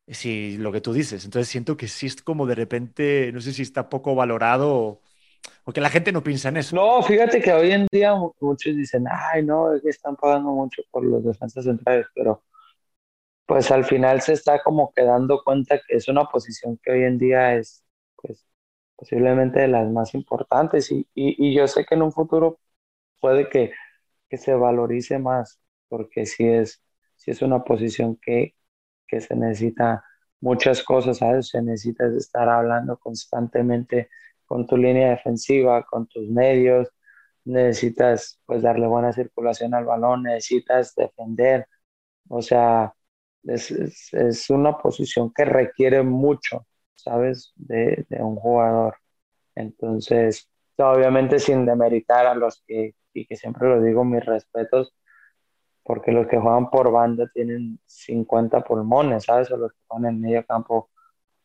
[0.06, 1.26] Si lo que tú dices.
[1.26, 5.02] Entonces siento que sí es como de repente, no sé si está poco valorado
[5.66, 6.76] o, que la gente no piensa en eso.
[6.76, 10.84] No, fíjate que hoy en día muchos dicen, ay, no, es que están pagando mucho
[10.92, 12.44] por los defensas centrales, pero
[13.48, 17.18] pues al final se está como quedando cuenta que es una posición que hoy en
[17.18, 17.84] día es
[18.18, 18.46] pues
[18.96, 22.60] posiblemente de las más importantes y, y yo sé que en un futuro
[23.20, 23.72] puede que
[24.32, 25.60] que se valorice más,
[25.90, 26.82] porque si es,
[27.26, 28.56] es una posición que,
[29.08, 30.06] que se necesita
[30.40, 31.50] muchas cosas, ¿sabes?
[31.50, 34.10] Se necesita estar hablando constantemente
[34.46, 36.90] con tu línea defensiva, con tus medios,
[37.46, 41.68] necesitas pues darle buena circulación al balón, necesitas defender,
[42.30, 42.94] o sea,
[43.44, 43.72] es,
[44.14, 47.54] es, una posición que requiere mucho, ¿sabes?
[47.56, 48.96] De, de, un jugador.
[49.56, 54.94] Entonces, obviamente sin demeritar a los que y que siempre lo digo, mis respetos,
[55.84, 59.52] porque los que juegan por banda tienen 50 pulmones, ¿sabes?
[59.52, 60.90] O los que juegan en medio campo, o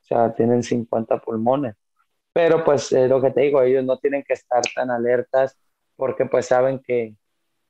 [0.02, 1.76] sea, tienen 50 pulmones.
[2.32, 5.58] Pero pues es lo que te digo, ellos no tienen que estar tan alertas
[5.96, 7.16] porque pues saben que,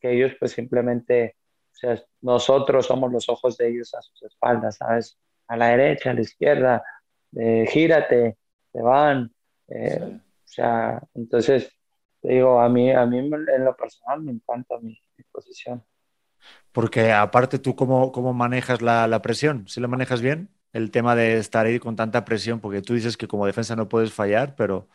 [0.00, 1.36] que ellos pues simplemente
[1.76, 5.18] sea, nosotros somos los ojos de ellos a sus espaldas, ¿sabes?
[5.48, 6.84] A la derecha, a la izquierda,
[7.36, 8.38] eh, gírate,
[8.72, 9.32] te van.
[9.68, 11.70] Eh, o sea, entonces,
[12.26, 14.98] te digo, a mí, a mí en lo personal me encanta mi,
[15.30, 15.84] posición.
[16.72, 19.68] Porque aparte, ¿tú cómo, cómo manejas la, la presión?
[19.68, 20.50] ¿Sí la manejas bien?
[20.72, 23.88] El tema de estar ahí con tanta presión, porque tú dices que como defensa no
[23.88, 24.88] puedes fallar, pero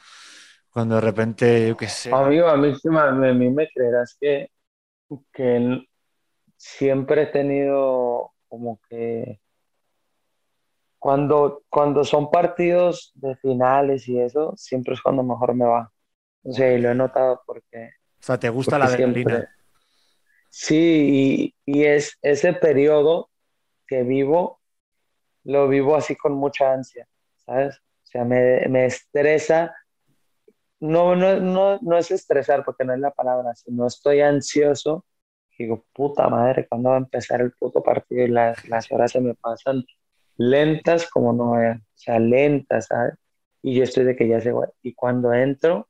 [0.71, 2.13] cuando de repente, yo qué sé.
[2.13, 4.51] Amigo, a mí, a mí me creerás que,
[5.31, 5.87] que
[6.57, 9.39] siempre he tenido como que
[10.99, 15.93] cuando, cuando son partidos de finales y eso, siempre es cuando mejor me va.
[16.43, 17.91] O sea, y lo he notado porque...
[18.19, 19.49] O sea, ¿te gusta la adrenalina?
[20.49, 23.29] Sí, y, y, es ese periodo
[23.87, 24.59] que vivo,
[25.43, 27.07] lo vivo así con mucha ansia,
[27.45, 27.77] ¿sabes?
[27.77, 29.73] O sea, me, me estresa.
[30.81, 35.05] No, no, no, no es estresar porque no es la palabra, sino estoy ansioso.
[35.57, 38.25] Digo, puta madre, ¿cuándo va a empezar el puto partido?
[38.25, 39.85] Y las, las horas se me pasan
[40.37, 43.13] lentas como no o sea, lentas, ¿sabes?
[43.61, 45.87] Y yo estoy de que ya se Y cuando entro,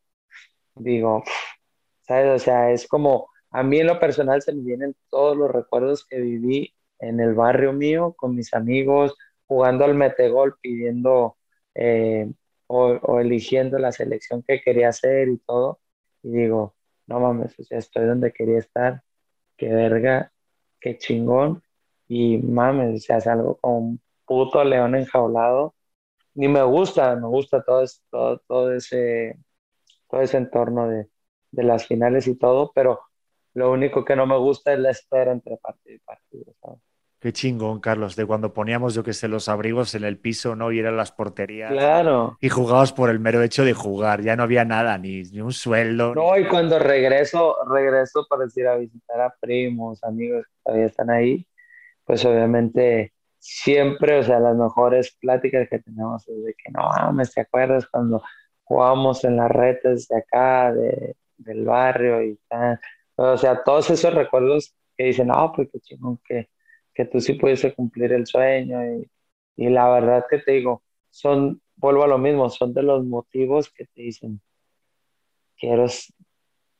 [0.76, 1.24] digo,
[2.01, 2.41] ¿sabes?
[2.41, 6.05] O sea, es como, a mí en lo personal se me vienen todos los recuerdos
[6.05, 9.15] que viví en el barrio mío, con mis amigos,
[9.47, 11.38] jugando al metegol, pidiendo
[11.76, 12.32] eh,
[12.67, 15.82] o, eligiendo la selección que quería hacer y todo.
[16.24, 16.76] Y digo,
[17.07, 19.03] no mames, o sea, estoy donde quería estar,
[19.57, 20.32] qué verga,
[20.80, 21.63] qué chingón.
[22.07, 25.76] Y mames, o sea, es algo como puto león enjaulado.
[26.36, 29.38] Ni me gusta, me gusta todo, todo, todo ese,
[30.12, 31.07] todo ese entorno de,
[31.51, 32.99] de, las finales y todo, pero
[33.53, 36.53] lo único que no me gusta es la espera entre partido y partido.
[37.22, 40.72] Qué chingón, Carlos, de cuando poníamos, yo que sé, los abrigos en el piso, ¿no?
[40.72, 41.72] Y eran las porterías.
[41.72, 42.36] Claro.
[42.41, 45.53] Y jugabas por el mero hecho de jugar, ya no había nada, ni, ni un
[45.53, 46.16] sueldo.
[46.16, 51.12] No, y cuando regreso, regreso para ir a visitar a primos, amigos que todavía están
[51.12, 51.47] ahí,
[52.05, 57.34] pues obviamente siempre, o sea, las mejores pláticas que tenemos es de que no mames,
[57.34, 58.24] ¿te acuerdas cuando
[58.72, 62.80] jugábamos en las redes de acá, de, del barrio y tal?
[63.15, 66.49] O sea, todos esos recuerdos que dicen, no, pues qué chingón que,
[66.93, 69.11] que tú sí pudiste cumplir el sueño y,
[69.57, 73.69] y la verdad que te digo, son, vuelvo a lo mismo, son de los motivos
[73.72, 74.41] que te dicen,
[75.57, 75.86] quiero,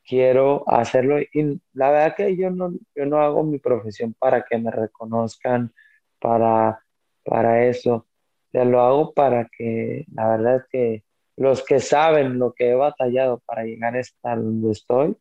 [0.06, 4.58] quiero hacerlo y la verdad que yo no, yo no hago mi profesión para que
[4.58, 5.74] me reconozcan
[6.20, 6.84] para,
[7.24, 8.08] para eso.
[8.54, 11.04] Ya lo hago para que la verdad que
[11.42, 15.18] los que saben lo que he batallado para llegar a estar donde estoy,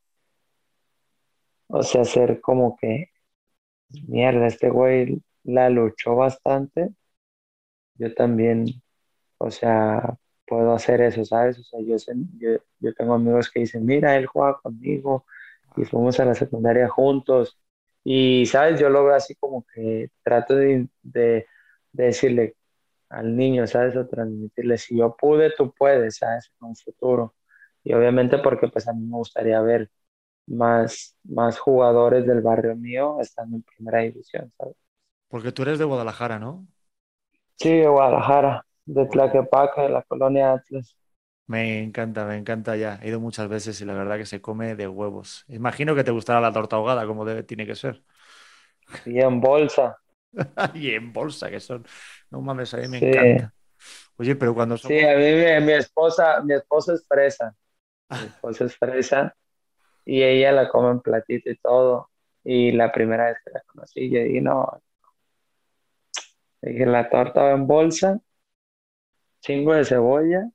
[1.68, 3.10] o sea, ser como que,
[4.08, 6.90] mierda, este güey la luchó bastante,
[7.94, 8.66] yo también,
[9.38, 10.16] o sea,
[10.46, 11.58] puedo hacer eso, ¿sabes?
[11.58, 15.24] O sea, yo, tengo amigos que dicen, mira, él juega conmigo
[15.76, 17.58] y fuimos a la secundaria juntos
[18.04, 18.80] y, ¿sabes?
[18.80, 20.88] Yo lo así como que trato de,
[21.92, 22.56] decirle
[23.10, 23.96] al niño, ¿sabes?
[23.96, 26.52] O transmitirle, si yo pude, tú puedes, ¿sabes?
[26.60, 27.36] En un futuro.
[27.84, 29.90] Y obviamente porque pues a mí me gustaría ver
[30.46, 34.76] más, más jugadores del barrio mío estando en primera división, ¿sabes?
[35.28, 36.68] Porque tú eres de Guadalajara, ¿no?
[37.60, 40.96] Sí, de Guadalajara, de Tlaquepaque, de la colonia Atlas.
[41.46, 42.98] Me encanta, me encanta ya.
[43.02, 45.44] He ido muchas veces y la verdad que se come de huevos.
[45.48, 48.04] Imagino que te gustará la torta ahogada, como debe, tiene que ser.
[49.04, 50.00] Y en bolsa.
[50.74, 51.84] y en bolsa, que son.
[52.30, 53.52] No mames, a mí me encanta.
[54.16, 57.54] Oye, pero cuando Sí, a mí mi, esposa, mi esposa es fresa.
[58.10, 59.34] Mi esposa es fresa
[60.04, 62.10] y ella la come en platito y todo.
[62.44, 64.82] Y la primera vez que la conocí, yo dije, no.
[66.62, 68.20] Dije, la torta va en bolsa,
[69.40, 70.50] chingo de cebolla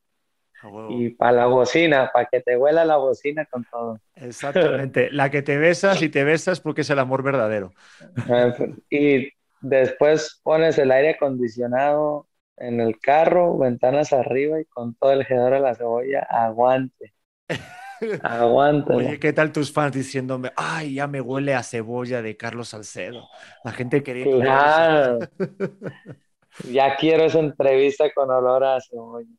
[0.89, 3.99] y para la bocina, para que te huela la bocina con todo.
[4.15, 5.09] Exactamente.
[5.11, 7.73] la que te besas y te besas porque es el amor verdadero.
[8.29, 9.29] Ah, pues, y
[9.69, 15.53] después pones el aire acondicionado en el carro, ventanas arriba y con todo el gedor
[15.53, 17.13] de la cebolla, aguante.
[18.23, 18.93] Aguante.
[18.93, 23.27] Oye, ¿qué tal tus fans diciéndome, ay, ya me huele a cebolla de Carlos Salcedo?
[23.63, 24.25] La gente quería.
[24.25, 25.19] Claro.
[26.71, 29.29] ya quiero esa entrevista con olor a cebolla.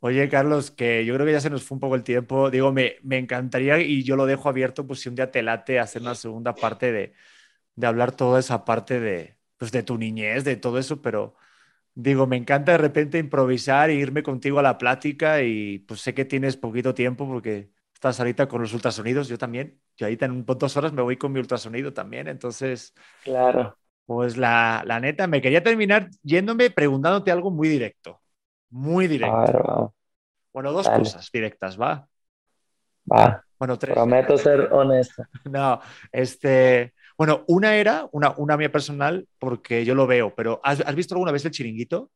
[0.00, 2.50] Oye, Carlos, que yo creo que ya se nos fue un poco el tiempo.
[2.50, 5.80] Digo, me, me encantaría y yo lo dejo abierto, pues si un día te late
[5.80, 7.14] hacer una segunda parte de,
[7.76, 11.34] de hablar toda esa parte de, pues, de tu niñez, de todo eso, pero
[11.94, 16.14] digo, me encanta de repente improvisar e irme contigo a la plática y pues sé
[16.14, 19.80] que tienes poquito tiempo porque estás ahorita con los ultrasonidos, yo también.
[19.96, 22.94] Yo ahorita en dos horas me voy con mi ultrasonido también, entonces...
[23.22, 23.78] Claro.
[24.06, 28.20] Pues la, la neta, me quería terminar yéndome preguntándote algo muy directo.
[28.68, 29.94] Muy directo.
[30.52, 32.06] Bueno, dos cosas directas, ¿va?
[33.10, 33.42] Va.
[33.58, 33.94] Bueno, tres.
[33.94, 35.28] Prometo ser honesta.
[35.50, 35.80] No,
[36.12, 41.14] este, bueno, una era una, una mía personal porque yo lo veo, pero ¿has, visto
[41.14, 42.10] alguna vez el chiringuito?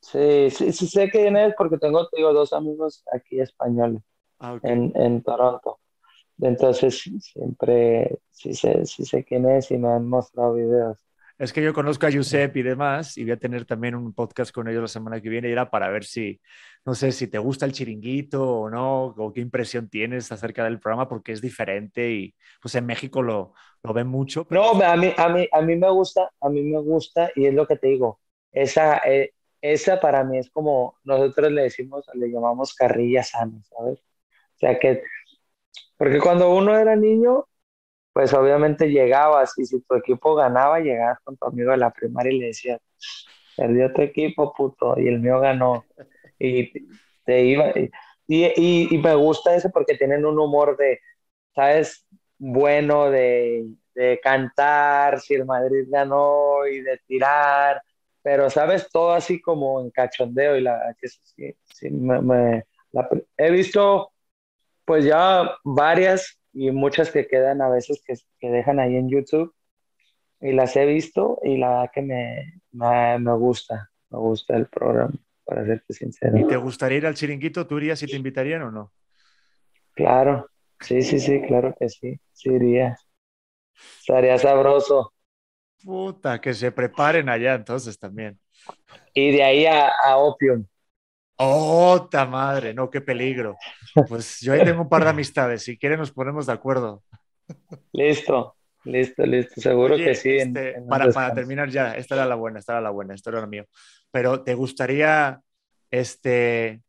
[0.00, 4.02] Sí, sí, sí sé quién es porque tengo, digo, dos amigos aquí españoles
[4.38, 5.78] ah, en, en Toronto.
[6.40, 11.09] Entonces siempre sí sé, sí sé quién es y me han mostrado videos.
[11.40, 14.52] Es que yo conozco a Josep y demás y voy a tener también un podcast
[14.52, 16.38] con ellos la semana que viene y era para ver si,
[16.84, 20.78] no sé, si te gusta el chiringuito o no, o qué impresión tienes acerca del
[20.78, 24.46] programa porque es diferente y pues en México lo, lo ven mucho.
[24.50, 27.54] No, a mí, a, mí, a mí me gusta, a mí me gusta y es
[27.54, 28.20] lo que te digo,
[28.52, 29.32] esa, eh,
[29.62, 33.98] esa para mí es como nosotros le decimos, le llamamos carrilla sana, ¿sabes?
[33.98, 35.04] O sea que,
[35.96, 37.46] porque cuando uno era niño,
[38.12, 42.32] pues obviamente llegabas y si tu equipo ganaba, llegabas con tu amigo de la primaria
[42.32, 42.80] y le decías,
[43.56, 45.84] perdió tu equipo, puto, y el mío ganó.
[46.38, 46.72] Y
[47.24, 47.72] te iba.
[48.26, 51.00] Y, y, me gusta eso porque tienen un humor de,
[51.54, 52.06] ¿sabes?
[52.38, 57.82] Bueno de, de cantar, si el Madrid ganó y de tirar,
[58.22, 62.64] pero sabes, todo así como en cachondeo y la que sí, sí me,
[63.36, 64.12] he visto
[64.84, 69.54] pues ya varias y muchas que quedan a veces que, que, dejan ahí en YouTube
[70.40, 75.14] y las he visto y la verdad que me, me, gusta, me gusta el programa,
[75.44, 76.38] para serte sincero.
[76.38, 77.66] ¿Y te gustaría ir al chiringuito?
[77.66, 78.92] ¿Tú irías si te invitarían o no?
[79.92, 80.48] Claro,
[80.80, 82.96] sí, sí, sí, claro que sí, sí iría.
[84.00, 85.12] Estaría sabroso.
[85.84, 88.38] Puta, que se preparen allá entonces también.
[89.14, 90.66] Y de ahí a, a Opium.
[91.42, 92.74] ¡Ota madre!
[92.74, 93.56] No, qué peligro.
[94.06, 95.62] Pues yo ahí tengo un par de amistades.
[95.62, 97.02] Si quieren, nos ponemos de acuerdo.
[97.92, 99.58] Listo, listo, listo.
[99.58, 100.36] Seguro que sí.
[100.36, 103.40] Este, para, para, terminar ya, esta era la buena, esta era la buena, esto era
[103.40, 103.64] lo mío.
[104.10, 105.40] Pero ¿te gustaría
[105.90, 106.82] este,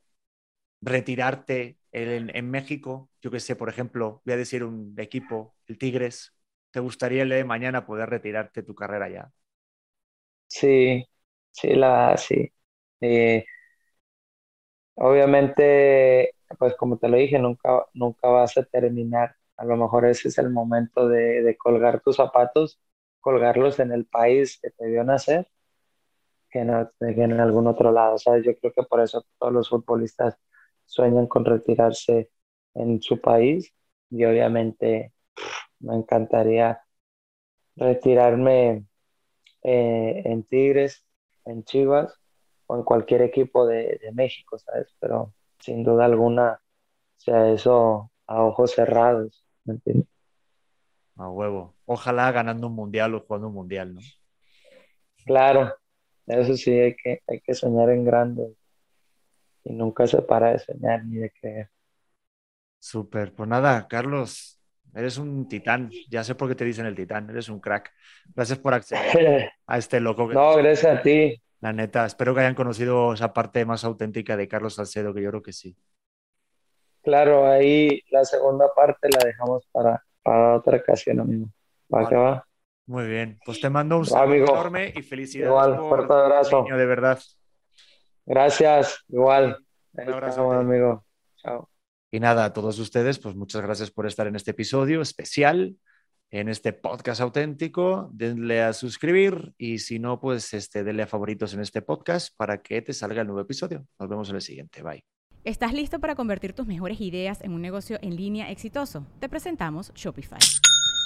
[0.81, 3.09] retirarte en, en México?
[3.21, 6.33] Yo que sé, por ejemplo, voy a decir un equipo, el Tigres.
[6.71, 9.31] ¿Te gustaría el de mañana poder retirarte tu carrera ya?
[10.47, 11.05] Sí,
[11.51, 12.51] sí, la, sí.
[12.99, 13.45] Eh,
[14.95, 19.35] Obviamente, pues como te lo dije, nunca, nunca vas a terminar.
[19.57, 22.79] A lo mejor ese es el momento de, colgar tus zapatos,
[23.19, 25.47] colgarlos en el país que te vio nacer,
[26.49, 28.17] que no en algún otro lado.
[28.17, 28.45] ¿sabes?
[28.45, 30.37] Yo creo que por eso todos los futbolistas
[30.85, 32.31] sueñan con retirarse
[32.73, 33.73] en su país
[34.09, 35.13] y obviamente
[35.79, 36.81] me encantaría
[37.75, 38.85] retirarme
[39.63, 41.05] eh, en Tigres,
[41.45, 42.20] en Chivas
[42.75, 44.87] en cualquier equipo de, México, ¿sabes?
[44.99, 50.07] Pero sin duda alguna, o sea, eso a ojos cerrados, ¿me entiendes?
[51.17, 51.75] A huevo.
[51.85, 54.01] Ojalá ganando un mundial o jugando un mundial, ¿no?
[55.25, 55.75] Claro,
[56.25, 58.55] eso sí, hay que, hay que soñar en grande
[59.63, 61.69] y nunca se para de soñar ni de creer.
[62.79, 64.59] Súper, pues nada, Carlos,
[64.95, 67.91] eres un titán, ya sé por qué te dicen el titán, eres un crack.
[68.33, 70.27] Gracias por acceder a este loco.
[70.27, 71.39] Que no, gracias a ti.
[71.61, 75.29] La neta, espero que hayan conocido esa parte más auténtica de Carlos Salcedo, que yo
[75.29, 75.77] creo que sí.
[77.03, 81.47] Claro, ahí la segunda parte la dejamos para, para otra ocasión, amigo.
[81.93, 82.47] ¿Va que va?
[82.87, 85.49] Muy bien, pues te mando un saludo enorme y felicidades.
[85.49, 86.65] Igual, fuerte abrazo.
[86.67, 87.19] de verdad.
[88.25, 89.63] Gracias, igual.
[89.93, 91.05] Un abrazo, amigo.
[91.37, 91.69] Chao.
[92.11, 95.75] Y nada, a todos ustedes, pues muchas gracias por estar en este episodio especial
[96.31, 101.53] en este podcast auténtico, denle a suscribir y si no, pues este, denle a favoritos
[101.53, 103.85] en este podcast para que te salga el nuevo episodio.
[103.99, 104.81] Nos vemos en el siguiente.
[104.81, 105.03] Bye.
[105.43, 109.05] ¿Estás listo para convertir tus mejores ideas en un negocio en línea exitoso?
[109.19, 110.39] Te presentamos Shopify.